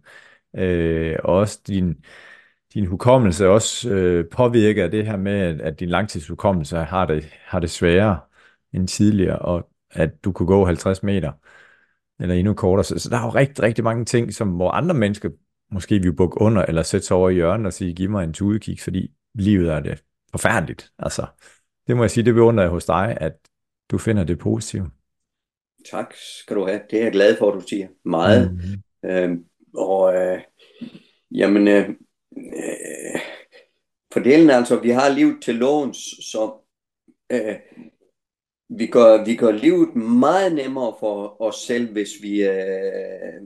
[0.58, 1.96] Øh, og også din,
[2.74, 7.60] din hukommelse også øh, påvirker af det her med, at, din langtidshukommelse har det, har
[7.60, 8.20] det sværere
[8.74, 11.32] end tidligere, og at du kunne gå 50 meter,
[12.20, 12.84] eller endnu kortere.
[12.84, 15.30] Så, så der er jo rigtig, rigtig mange ting, som hvor andre mennesker
[15.72, 18.34] måske vil bukke under, eller sætte sig over i hjørnet og sige, giv mig en
[18.34, 20.92] tudekig, fordi livet er det forfærdeligt.
[21.00, 21.26] Altså,
[21.88, 23.34] det må jeg sige, det beundrer jeg hos dig, at
[23.92, 24.88] du finder det positivt.
[25.92, 26.82] Tak skal du have.
[26.92, 27.88] Det er jeg glad for, at du siger.
[28.06, 28.52] Meget.
[28.52, 29.10] Mm-hmm.
[29.10, 29.46] Øhm,
[29.76, 30.42] og øh,
[31.32, 31.90] jamen, øh,
[32.38, 33.22] øh,
[34.14, 35.98] fordelen altså, vi har livet til låns,
[36.32, 36.52] så
[37.32, 37.56] øh,
[38.70, 43.42] vi, gør, vi gør livet meget nemmere for os selv, hvis vi, øh,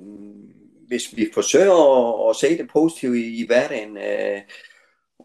[0.87, 3.97] hvis vi forsøger at, at se det positive i, i hverdagen.
[3.97, 4.41] Øh,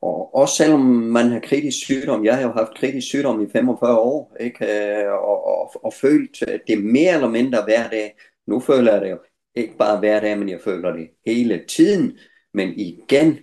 [0.03, 3.99] og også selvom man har kritisk sygdom, jeg har jo haft kritisk sygdom i 45
[3.99, 4.65] år, ikke?
[4.65, 8.17] Øh, og, og, og følt det mere eller mindre hver dag.
[8.47, 9.19] Nu føler jeg det jo
[9.55, 12.19] ikke bare hver dag, men jeg føler det hele tiden.
[12.55, 13.39] Men igen,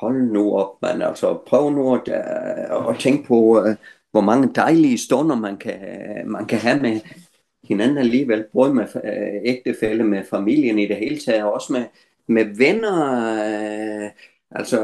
[0.00, 1.02] hold nu op, man.
[1.02, 3.74] Altså, prøv nu at, uh, at tænke på, uh,
[4.10, 5.78] hvor mange dejlige stunder man kan,
[6.26, 7.00] man kan have med
[7.64, 11.84] hinanden alligevel, både med uh, ægtefælde, med familien i det hele taget, og også med,
[12.28, 12.96] med venner.
[14.04, 14.10] Uh,
[14.50, 14.78] altså,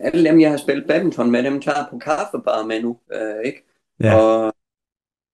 [0.00, 3.64] alle dem, jeg har spillet badminton med, dem tager på kaffebar med nu, uh, ikke?
[4.00, 4.14] Ja.
[4.14, 4.54] Og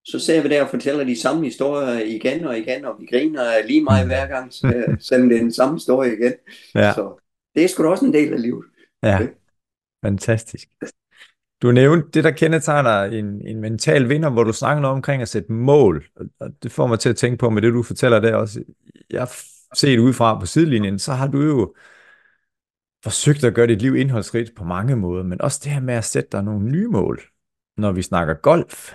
[0.07, 3.67] så ser vi der og fortæller de samme historier igen og igen, og vi griner
[3.67, 4.53] lige meget hver gang,
[5.01, 6.33] selvom det er den samme historie igen.
[6.75, 6.93] Ja.
[6.93, 7.21] Så
[7.55, 8.65] det er sgu da også en del af livet.
[9.05, 9.29] Ja, okay.
[10.05, 10.69] fantastisk.
[11.63, 15.29] Du nævnte det, der kendetegner en, en mental vinder, hvor du snakker noget omkring at
[15.29, 16.05] sætte mål.
[16.41, 18.65] Og det får mig til at tænke på med det, du fortæller der også.
[19.11, 19.29] Jeg
[19.75, 21.75] set udefra på sidelinjen, så har du jo
[23.05, 26.05] forsøgt at gøre dit liv indholdsrigt på mange måder, men også det her med at
[26.05, 27.21] sætte dig nogle nye mål,
[27.77, 28.95] når vi snakker golf.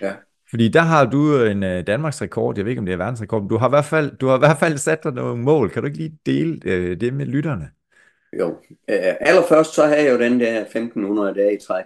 [0.00, 0.14] Ja.
[0.50, 3.42] Fordi der har du en uh, Danmarks rekord, jeg ved ikke om det er verdensrekord,
[3.42, 5.70] men du har i hvert fald, du har i hvert fald sat dig nogle mål.
[5.70, 7.70] Kan du ikke lige dele uh, det med lytterne?
[8.32, 11.84] Jo, uh, allerførst så havde jeg jo den der 1500 dage i træk.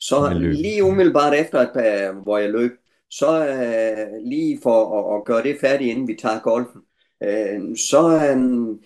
[0.00, 2.72] Så lige umiddelbart efter, at, uh, hvor jeg løb,
[3.10, 6.80] så uh, lige for at, at gøre det færdigt, inden vi tager golfen,
[7.20, 8.00] uh, så
[8.34, 8.76] uh, uh,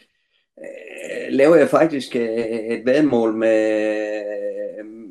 [1.30, 4.04] laver jeg faktisk uh, et vedmål med,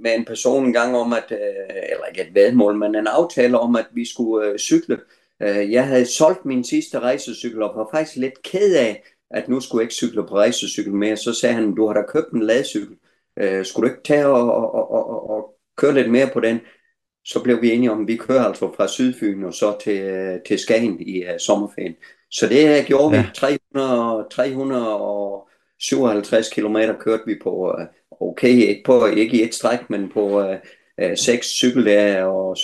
[0.01, 1.31] med en person en gang om, at,
[1.91, 4.99] eller ikke et vedmål, men en aftale om, at vi skulle cykle.
[5.39, 9.79] Jeg havde solgt min sidste rejsecykel og var faktisk lidt ked af, at nu skulle
[9.79, 11.17] jeg ikke cykle på rejsecykel mere.
[11.17, 12.97] Så sagde han, du har da købt en ladcykel.
[13.39, 16.59] Øh, skulle du ikke tage og, og, og, og køre lidt mere på den?
[17.25, 20.59] Så blev vi enige om, at vi kører altså fra Sydfyn og så til, til
[20.59, 21.95] Skagen i uh, sommerferien.
[22.31, 23.21] Så det gjorde ja.
[23.21, 23.27] vi.
[23.35, 27.79] 300, 357 km kørte vi på, uh,
[28.29, 30.55] okay, ikke, på, ikke i et stræk, men på uh,
[31.03, 32.55] uh, seks cykeldage og uh,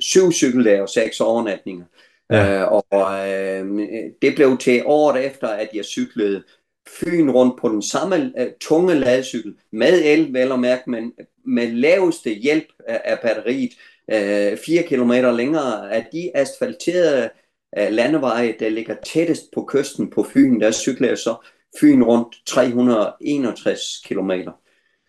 [0.00, 1.84] syv cykeldage og seks overnatninger.
[2.30, 2.60] Ja.
[2.60, 6.42] Øh, og øh, øh, det blev til året efter, at jeg cyklede
[6.88, 11.12] Fyn rundt på den samme øh, tunge ladcykel, med el vel og mærke, men
[11.46, 13.70] med laveste hjælp af, af batteriet,
[14.10, 17.30] øh, 4 km længere, af de asfalterede
[17.78, 21.34] øh, landeveje, der ligger tættest på kysten på Fyn, der cykler jeg så
[21.80, 24.30] Fyn rundt 361 km.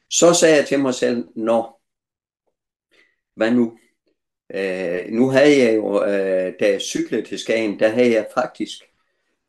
[0.10, 1.70] Så sagde jeg til mig selv, nå,
[3.36, 3.78] hvad nu?
[4.56, 8.84] Uh, nu havde jeg jo, uh, da jeg cyklede til Skagen, der havde jeg faktisk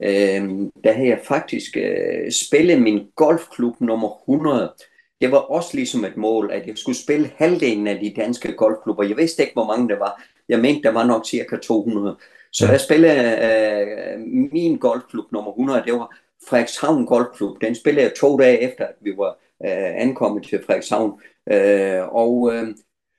[0.02, 4.74] øh, der havde jeg faktisk øh, spillet min golfklub nummer 100.
[5.20, 9.04] Det var også ligesom et mål, at jeg skulle spille halvdelen af de danske golfklubber.
[9.04, 10.24] Jeg vidste ikke, hvor mange der var.
[10.48, 12.16] Jeg mente, der var nok cirka 200.
[12.52, 14.20] Så der spillede øh,
[14.52, 16.16] min golfklub nummer 100, det var
[16.48, 17.60] Frederikshavn Golfklub.
[17.60, 21.20] Den spillede jeg to dage efter, at vi var øh, ankommet til Frederikshavn.
[21.52, 22.68] Øh, og øh,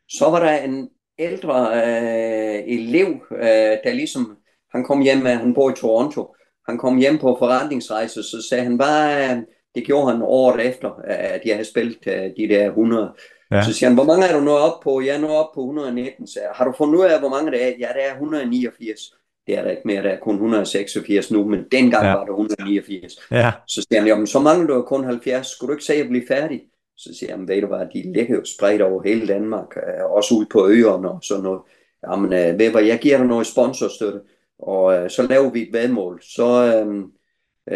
[0.09, 4.37] så var der en ældre øh, elev, øh, der ligesom,
[4.71, 6.35] han kom hjem, han bor i Toronto,
[6.67, 9.43] han kom hjem på forretningsrejse, så sagde han bare,
[9.75, 13.13] det gjorde han året efter, at jeg havde spillet øh, de der 100.
[13.51, 13.63] Ja.
[13.63, 15.01] Så siger han, hvor mange er du nået op på?
[15.01, 16.27] Jeg er nået op på 119.
[16.27, 17.67] Så har du fundet ud af, hvor mange det er?
[17.67, 18.99] Ja, det er 189.
[19.47, 22.13] Det er der ikke mere, der er kun 186 nu, men dengang ja.
[22.13, 23.13] var det 189.
[23.31, 23.51] Ja.
[23.67, 25.47] Så siger han, jamen så mangler du kun 70.
[25.47, 26.61] Skulle du ikke se at blive færdig?
[26.95, 30.35] Så siger han, ved du hvad, de ligger jo spredt over hele Danmark, øh, også
[30.35, 31.61] ud på øerne og sådan noget.
[32.07, 34.19] Jamen, øh, ved hvad, jeg giver dig noget sponsorstøtte
[34.59, 37.03] og øh, så laver vi et vedmål, så, øh,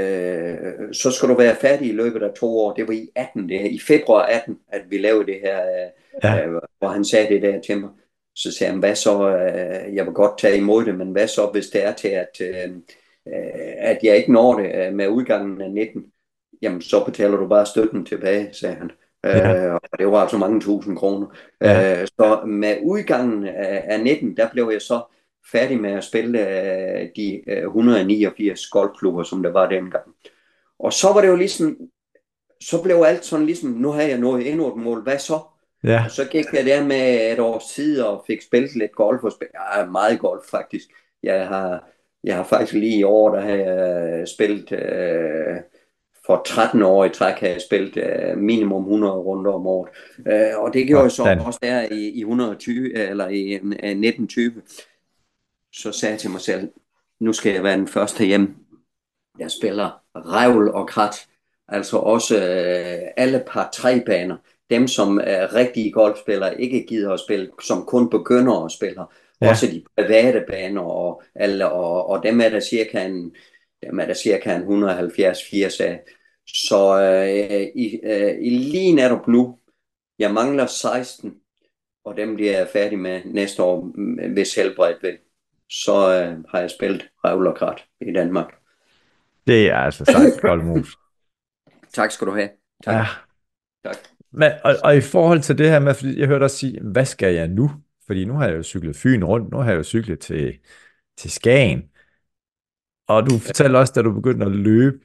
[0.01, 2.74] øh, så skal du være færdig i løbet af to år.
[2.74, 5.89] Det var i 18, det her, i februar 18, at vi lavede det her, øh,
[6.24, 6.45] ja.
[6.45, 7.89] øh, hvor han sagde det der til mig.
[8.36, 11.49] Så sagde han, hvad så, øh, jeg vil godt tage imod det, men hvad så,
[11.53, 12.70] hvis det er til, at, øh,
[13.78, 16.05] at jeg ikke når det med udgangen af 19?
[16.61, 18.91] Jamen, så betaler du bare støtten tilbage, sagde han.
[19.28, 19.65] Ja.
[19.65, 21.28] Øh, og det var altså mange tusind kroner.
[21.61, 22.01] Ja.
[22.01, 25.01] Øh, så med udgangen af, af 19, der blev jeg så
[25.51, 30.05] færdig med at spille uh, de uh, 189 golfklubber, som der var dengang.
[30.80, 31.78] Og så var det jo ligesom,
[32.61, 35.39] så blev alt sådan ligesom, nu har jeg nået endnu et mål, hvad så?
[35.84, 36.03] Ja.
[36.05, 39.32] Og så gik jeg der med et års tid og fik spillet lidt golf og
[39.32, 40.88] spillet, ja, meget golf faktisk.
[41.23, 41.89] Jeg har,
[42.23, 45.76] jeg har faktisk lige i år, der har jeg spillet, uh,
[46.28, 49.89] for 13 år i træk har jeg spillet uh, minimum 100 runder om året.
[50.17, 54.53] Uh, og det gjorde jeg så også der i, i 120, eller i uh, 1920
[55.78, 56.69] så sagde jeg til mig selv,
[57.19, 58.55] nu skal jeg være den første hjem.
[59.39, 61.28] Jeg spiller revl og krat,
[61.67, 64.38] altså også øh, alle par tre baner.
[64.69, 69.03] Dem, som er rigtige golfspillere, ikke gider at spille, som kun begynder at spille.
[69.41, 69.49] Ja.
[69.49, 73.36] Også de private baner, og, alle, og, og dem er der cirka en,
[73.84, 76.03] dem er der cirka en 170-80 af.
[76.48, 79.60] Så øh, i, øh, i lige netop nu,
[80.20, 81.36] jeg mangler 16,
[82.04, 83.91] og dem bliver jeg færdig med næste år,
[84.34, 85.18] hvis helbredt vil
[85.70, 88.54] så øh, har jeg spillet revl og krat i Danmark.
[89.48, 90.98] Det er altså sagt, Koldmus.
[91.93, 92.50] tak skal du have.
[92.84, 92.95] Tak.
[92.95, 93.06] Ja.
[93.84, 93.98] tak.
[94.32, 97.06] Men, og, og i forhold til det her med, fordi jeg hørte dig sige, hvad
[97.06, 97.72] skal jeg nu?
[98.06, 100.60] Fordi nu har jeg jo cyklet Fyn rundt, nu har jeg jo cyklet til,
[101.18, 101.89] til Skagen.
[103.08, 105.00] Og du fortalte også, da du begyndte at løbe,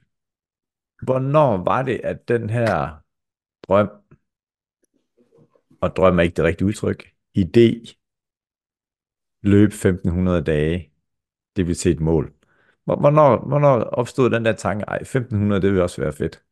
[1.03, 3.01] hvornår var det, at den her
[3.69, 3.91] drøm,
[5.81, 7.95] og drøm er ikke det rigtige udtryk, idé
[9.43, 10.93] løbe 1500 dage,
[11.57, 12.33] det vil sige et mål.
[12.85, 16.43] Hvornår, hvornår opstod den der tanke, ej, 1500, det vil også være fedt?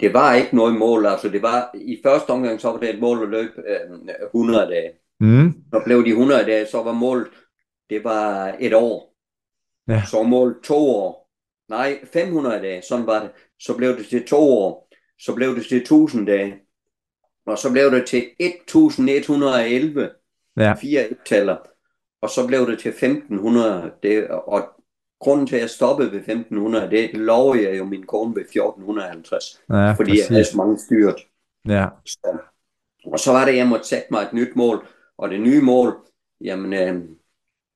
[0.00, 3.00] Det var ikke noget mål, altså det var, i første omgang, så var det et
[3.00, 3.98] mål at løbe øh,
[4.34, 4.92] 100 dage.
[5.20, 5.64] Mm.
[5.74, 7.28] Så blev de 100 dage, så var målet,
[7.90, 9.14] det var et år.
[9.88, 10.02] Ja.
[10.06, 11.25] Så mål to år.
[11.68, 13.30] Nej, 500 dage, sådan var det.
[13.58, 14.88] Så blev det til to år.
[15.18, 16.54] Så blev det til 1000 dage.
[17.46, 20.10] Og så blev det til 1111
[20.56, 20.74] ja.
[20.74, 21.56] fire taller
[22.26, 24.68] og så blev det til 1500, det, og
[25.20, 29.60] grunden til at jeg stoppede ved 1500, det lover jeg jo min kone ved 1450,
[29.70, 30.18] ja, fordi præcis.
[30.18, 31.20] jeg havde så mange styrt.
[31.68, 31.86] Ja.
[32.06, 32.38] Så,
[33.06, 34.86] og så var det, at jeg måtte sætte mig et nyt mål,
[35.18, 35.96] og det nye mål,
[36.40, 37.08] jamen, øh,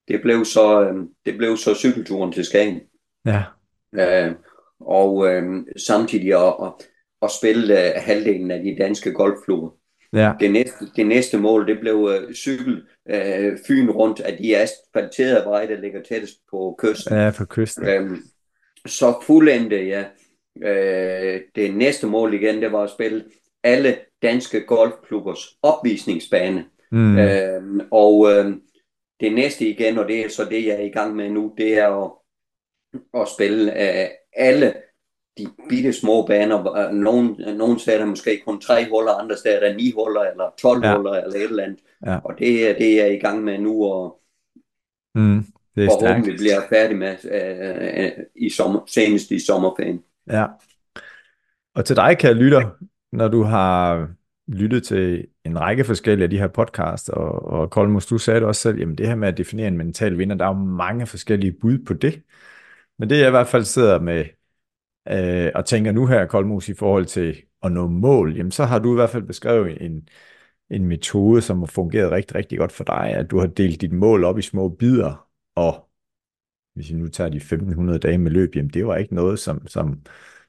[0.08, 2.80] det blev så, øh, det blev så cykelturen til Skagen.
[3.26, 3.42] Ja.
[3.94, 4.32] Øh,
[4.80, 6.72] og øh, samtidig at, at,
[7.22, 9.70] at spille øh, halvdelen af de danske golfklubber.
[10.12, 10.32] Ja.
[10.40, 15.44] Det, næste, det næste mål, det blev uh, cykel uh, Fyn rundt af de asfalterede
[15.44, 17.16] veje, der ligger tættest på kysten.
[17.16, 18.02] Ja, på kysten.
[18.02, 18.22] Um,
[18.86, 20.04] så fuldendte ja.
[20.56, 23.24] Uh, det næste mål igen, det var at spille
[23.62, 26.64] alle danske golfklubbers opvisningsbane.
[26.92, 27.16] Mm.
[27.16, 28.52] Uh, og uh,
[29.20, 31.78] det næste igen, og det er så det, jeg er i gang med nu, det
[31.78, 32.10] er at,
[33.14, 34.74] at spille uh, alle
[35.38, 36.92] de bitte små baner.
[36.92, 40.54] Nogle, nogle steder er der måske kun tre huller, andre steder er ni huller, eller
[40.58, 40.96] 12 ja.
[40.96, 41.80] huller, eller et eller andet.
[42.06, 42.18] Ja.
[42.24, 43.84] Og det er det, jeg er i gang med nu.
[43.84, 44.20] Og,
[45.14, 45.44] mm.
[45.76, 50.02] det er forhåbentlig bliver færdig med øh, i sommer, senest i sommerferien.
[50.30, 50.46] Ja.
[51.74, 52.70] Og til dig, kan lytter,
[53.12, 54.08] når du har
[54.48, 58.48] lyttet til en række forskellige af de her podcasts, og, og Kolmus, du sagde det
[58.48, 61.06] også selv, jamen det her med at definere en mental vinder, der er jo mange
[61.06, 62.22] forskellige bud på det.
[63.00, 64.24] Men det jeg i hvert fald sidder med
[65.08, 68.78] øh, og tænker nu her, Kolmus, i forhold til at nå mål, jamen så har
[68.78, 70.08] du i hvert fald beskrevet en,
[70.70, 73.92] en metode, som har fungeret rigtig, rigtig godt for dig, at du har delt dit
[73.92, 75.90] mål op i små bidder, og
[76.74, 79.66] hvis vi nu tager de 1500 dage med løb, jamen det var ikke noget, som,
[79.66, 80.02] som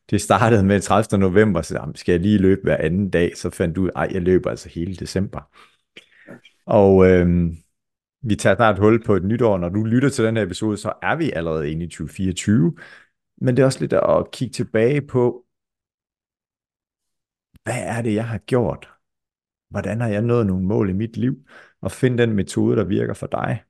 [0.10, 1.20] det startede med 30.
[1.20, 4.22] november, så jamen, skal jeg lige løbe hver anden dag, så fandt du ej, jeg
[4.22, 5.41] løber altså hele december.
[6.66, 7.58] Og øhm,
[8.22, 9.58] vi tager snart hul på et nytår.
[9.58, 12.76] Når du lytter til den her episode, så er vi allerede inde i 2024.
[13.38, 15.46] Men det er også lidt at kigge tilbage på,
[17.64, 18.90] hvad er det, jeg har gjort?
[19.70, 21.36] Hvordan har jeg nået nogle mål i mit liv?
[21.82, 23.64] Og finde den metode, der virker for dig.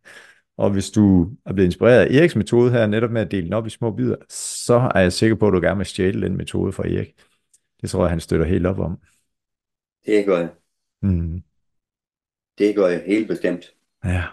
[0.58, 3.54] Og hvis du er blevet inspireret af Eriks metode her, netop med at dele den
[3.54, 6.38] op i små bidder, så er jeg sikker på, at du gerne vil stjæle den
[6.38, 7.22] metode fra Erik.
[7.82, 9.02] Det tror jeg, han støtter helt op om.
[10.06, 10.49] Det gør jeg.
[11.02, 11.43] Mm.
[12.58, 13.74] Det gør jeg helt bestemt.
[14.06, 14.24] Ja.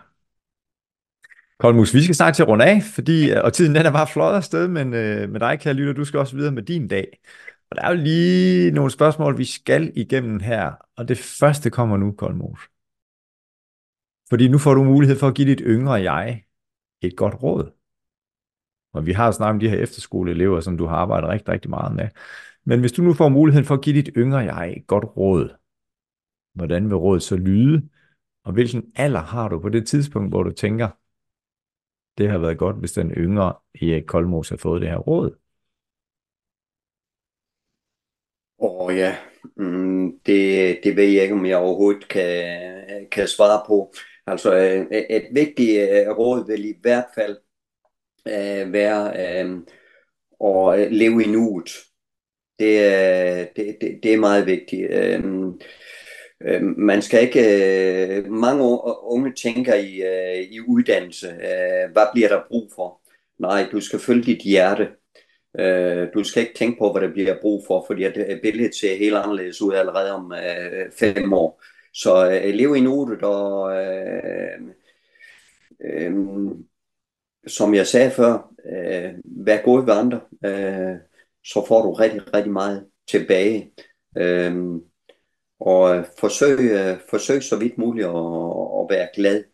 [1.58, 4.34] Kolmus, vi skal snart til at runde af, fordi, og tiden den er bare flot
[4.34, 7.18] afsted, men øh, med dig, kære lytter, du skal også videre med din dag.
[7.70, 11.96] Og der er jo lige nogle spørgsmål, vi skal igennem her, og det første kommer
[11.96, 12.60] nu, Kolmus.
[14.28, 16.44] Fordi nu får du mulighed for at give dit yngre jeg
[17.02, 17.70] et godt råd.
[18.92, 21.94] Og vi har snakket om de her efterskoleelever, som du har arbejdet rigtig, rigtig meget
[21.96, 22.08] med.
[22.64, 25.56] Men hvis du nu får muligheden for at give dit yngre jeg et godt råd,
[26.54, 27.88] hvordan vil rådet så lyde?
[28.44, 30.88] Og hvilken alder har du på det tidspunkt, hvor du tænker,
[32.18, 35.36] det har været godt, hvis den yngre Erik Koldmos har fået det her råd?
[38.58, 39.16] Åh oh, ja,
[39.56, 43.92] mm, det, det ved jeg ikke, om jeg overhovedet kan, kan svare på.
[44.26, 47.36] Altså øh, et vigtigt øh, råd vil i hvert fald
[48.26, 49.02] øh, være
[49.44, 49.58] øh,
[50.44, 51.70] at leve i nuet.
[52.58, 54.90] Det, det, det, det er meget vigtigt.
[56.42, 57.40] Øh, man skal ikke,
[58.18, 58.64] øh, mange
[59.02, 61.26] unge tænker i, øh, i uddannelse,
[61.92, 63.00] hvad bliver der brug for?
[63.38, 64.88] Nej, du skal følge dit hjerte.
[66.14, 69.16] Du skal ikke tænke på, hvad der bliver brug for, fordi at billedet ser helt
[69.16, 70.32] anderledes ud allerede om
[70.98, 71.62] fem år.
[71.94, 74.60] Så øh, leve i nuet, og øh,
[75.84, 76.12] øh,
[77.46, 80.96] som jeg sagde før, øh, vær god ved andre, øh,
[81.44, 83.72] så får du rigtig, rigtig meget tilbage.
[84.18, 84.80] Øh,
[85.60, 88.14] og forsøg, øh, forsøg så vidt muligt at,
[88.80, 89.44] at være glad.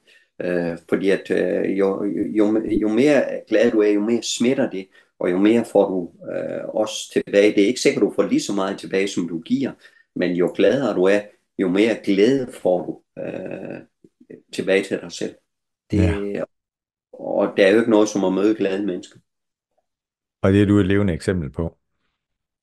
[0.42, 4.88] Øh, fordi at øh, jo, jo, jo mere glad du er, jo mere smitter det,
[5.18, 7.55] og jo mere får du øh, også tilbage.
[7.55, 9.72] Det er ikke sikkert, at du får lige så meget tilbage, som du giver,
[10.16, 11.20] men jo gladere du er,
[11.59, 13.80] jo mere glæde får du øh,
[14.52, 15.34] tilbage til dig selv.
[15.90, 16.42] Det, ja.
[17.12, 19.18] Og der er jo ikke noget som at møde glade mennesker.
[20.42, 21.78] Og det er du et levende eksempel på.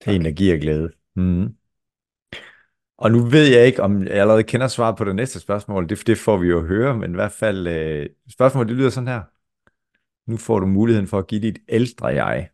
[0.02, 0.16] Tak.
[0.16, 0.92] En, der giver glæde.
[1.16, 1.56] Mm.
[3.02, 5.90] Og nu ved jeg ikke, om jeg allerede kender svaret på det næste spørgsmål.
[5.90, 9.08] Det, det får vi jo høre, men i hvert fald, øh, spørgsmålet det lyder sådan
[9.08, 9.22] her.
[10.32, 12.50] Nu får du muligheden for at give dit ældre jeg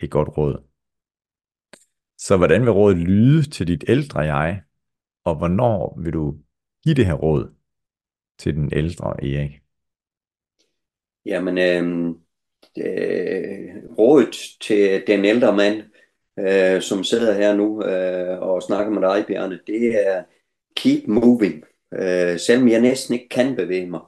[0.00, 0.64] et godt råd.
[2.18, 4.62] Så hvordan vil rådet lyde til dit ældre jeg,
[5.24, 6.38] og hvornår vil du
[6.84, 7.54] give det her råd
[8.38, 9.60] til den ældre Erik?
[11.26, 12.08] Jamen, øh,
[12.78, 15.82] øh, rådet til den ældre mand,
[16.38, 20.22] øh, som sidder her nu øh, og snakker med dig, Bjarne, det er
[20.76, 21.64] keep moving.
[21.94, 24.00] Øh, selvom jeg næsten ikke kan bevæge mig,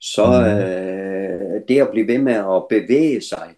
[0.00, 0.46] så mm.
[0.46, 3.48] øh, det at blive ved med at bevæge sig,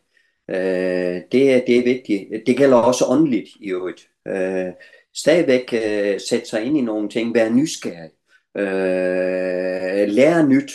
[0.51, 2.47] øh, det, det er vigtigt.
[2.47, 4.09] Det gælder også åndeligt i øvrigt.
[4.29, 4.73] Øh,
[5.17, 8.11] stadigvæk øh, sætte sig ind i nogle ting, være nysgerrig,
[8.57, 10.73] øh, lære nyt.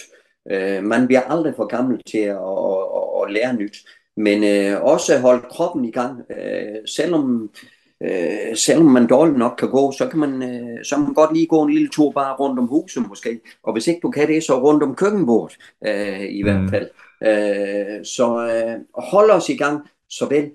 [0.52, 3.78] Øh, man bliver aldrig for gammel til at, at, at, at lære nyt,
[4.26, 7.49] men øh, også holde kroppen i gang, øh, selvom
[8.01, 11.34] Øh, selvom man dårligt nok kan gå, så kan man, øh, så kan man godt
[11.34, 13.39] lige gå en lille tur bare rundt om huset måske.
[13.63, 15.57] Og hvis ikke du kan det, så rundt om køkkenbordet
[15.88, 16.70] øh, i hvert mm.
[16.70, 16.89] fald.
[17.22, 20.51] Øh, så øh, hold os i gang, såvel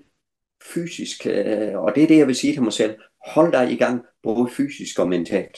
[0.74, 2.94] fysisk, øh, og det er det, jeg vil sige til mig selv.
[3.26, 5.56] Hold dig i gang, både fysisk og mentalt.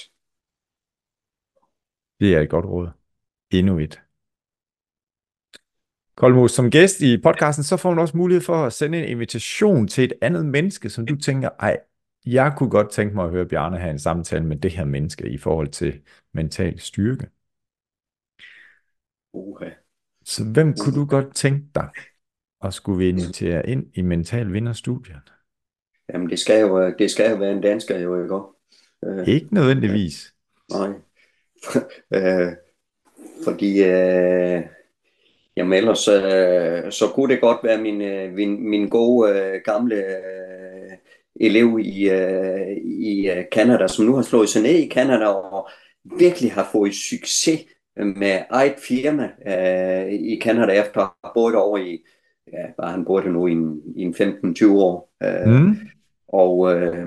[2.21, 2.89] Det er et godt råd.
[3.51, 4.06] Endnu et.
[6.17, 9.89] Kolmo, som gæst i podcasten, så får man også mulighed for at sende en invitation
[9.89, 11.79] til et andet menneske, som du tænker, ej,
[12.27, 15.29] jeg kunne godt tænke mig at høre Bjarne have en samtale med det her menneske
[15.29, 16.01] i forhold til
[16.33, 17.27] mental styrke.
[19.33, 19.71] Okay.
[20.25, 21.89] Så hvem kunne du godt tænke dig
[22.65, 25.33] at skulle invitere ind i Mental Vinderstudiet?
[26.13, 28.41] Jamen, det skal jo, det skal jo være en dansker, jo ikke?
[29.05, 30.35] Øh, ikke nødvendigvis.
[30.71, 30.89] Nej.
[32.15, 32.53] øh,
[33.45, 34.63] fordi øh,
[35.57, 39.97] Jamen ellers, øh, så kunne det godt være min, øh, min, min gode øh, gamle
[39.97, 40.93] øh,
[41.41, 45.69] elev i, øh, i øh, Canada, som nu har slået sig ned i Canada og
[46.19, 47.61] virkelig har fået succes
[47.97, 52.05] med eget firma øh, i Canada efter at have boet over i,
[52.53, 55.11] ja, han boet nu i en, i en 15-20 år.
[55.23, 55.77] Øh, mm.
[56.29, 57.07] Og øh,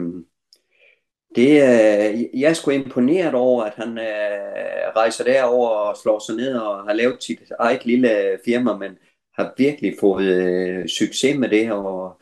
[1.35, 6.35] det, øh, jeg er sgu imponeret over, at han øh, rejser derover og slår sig
[6.35, 8.97] ned og har lavet sit eget lille firma, men
[9.33, 12.21] har virkelig fået øh, succes med det, og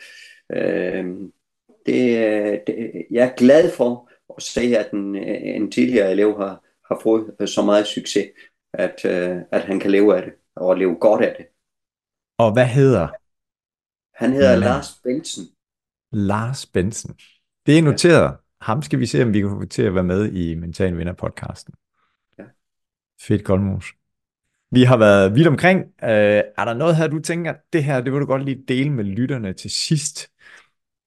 [0.51, 1.05] øh,
[1.85, 6.99] det, det, jeg er glad for at se, at en, en tidligere elev har, har
[7.03, 8.27] fået så meget succes,
[8.73, 11.45] at, øh, at han kan leve af det, og leve godt af det.
[12.37, 13.07] Og hvad hedder?
[14.13, 14.55] Han hedder.
[14.55, 15.43] Lars Bensen.
[16.11, 17.15] Lars Bensen.
[17.65, 18.23] Det er noteret.
[18.23, 18.46] Ja.
[18.61, 21.13] Ham skal vi se, om vi kan få til at være med i Mental Vinder
[21.13, 21.73] podcasten.
[22.39, 22.43] Ja.
[23.21, 23.85] Fedt, Goldmos.
[24.71, 25.81] Vi har været vidt omkring.
[25.81, 28.89] Uh, er der noget her, du tænker, det her, det vil du godt lige dele
[28.89, 30.31] med lytterne til sidst,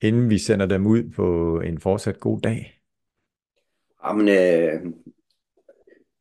[0.01, 2.81] inden vi sender dem ud på en fortsat god dag?
[4.07, 4.93] Jamen, øh,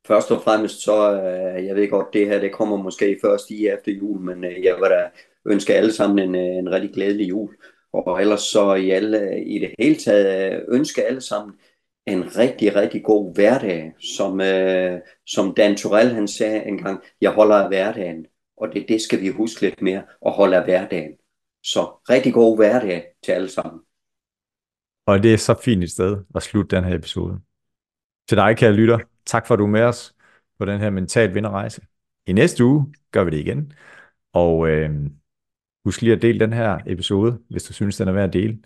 [0.07, 3.67] først og fremmest så, øh, jeg ved godt, det her, det kommer måske først i
[3.67, 5.09] efter jul, men øh, jeg vil da
[5.45, 7.55] ønske alle sammen en, øh, en rigtig glædelig jul.
[7.93, 11.53] Og ellers så i, alle, i det hele taget øh, ønske alle sammen
[12.05, 17.55] en rigtig, rigtig god hverdag, som, øh, som Dan Torell han sagde engang, jeg holder
[17.55, 18.25] af hverdagen,
[18.57, 21.11] og det, det skal vi huske lidt mere, at holde af hverdagen.
[21.63, 23.81] Så rigtig god hverdag til alle sammen.
[25.05, 27.39] Og det er så fint et sted at slutte den her episode.
[28.29, 30.15] Til dig, kære lytter, tak for at du er med os
[30.59, 31.81] på den her mental vinderrejse.
[32.27, 33.73] I næste uge gør vi det igen.
[34.33, 34.89] Og øh,
[35.85, 38.59] Husk lige at dele den her episode, hvis du synes, den er værd at dele,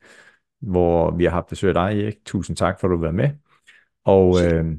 [0.59, 2.26] hvor vi har haft besøg af dig, Erik.
[2.26, 3.30] Tusind tak for, at du var med.
[4.03, 4.78] Og øh,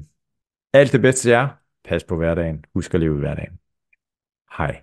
[0.73, 1.47] alt det bedste til jer.
[1.83, 2.65] Pas på hverdagen.
[2.73, 3.59] Husk at leve i hverdagen.
[4.57, 4.81] Hej.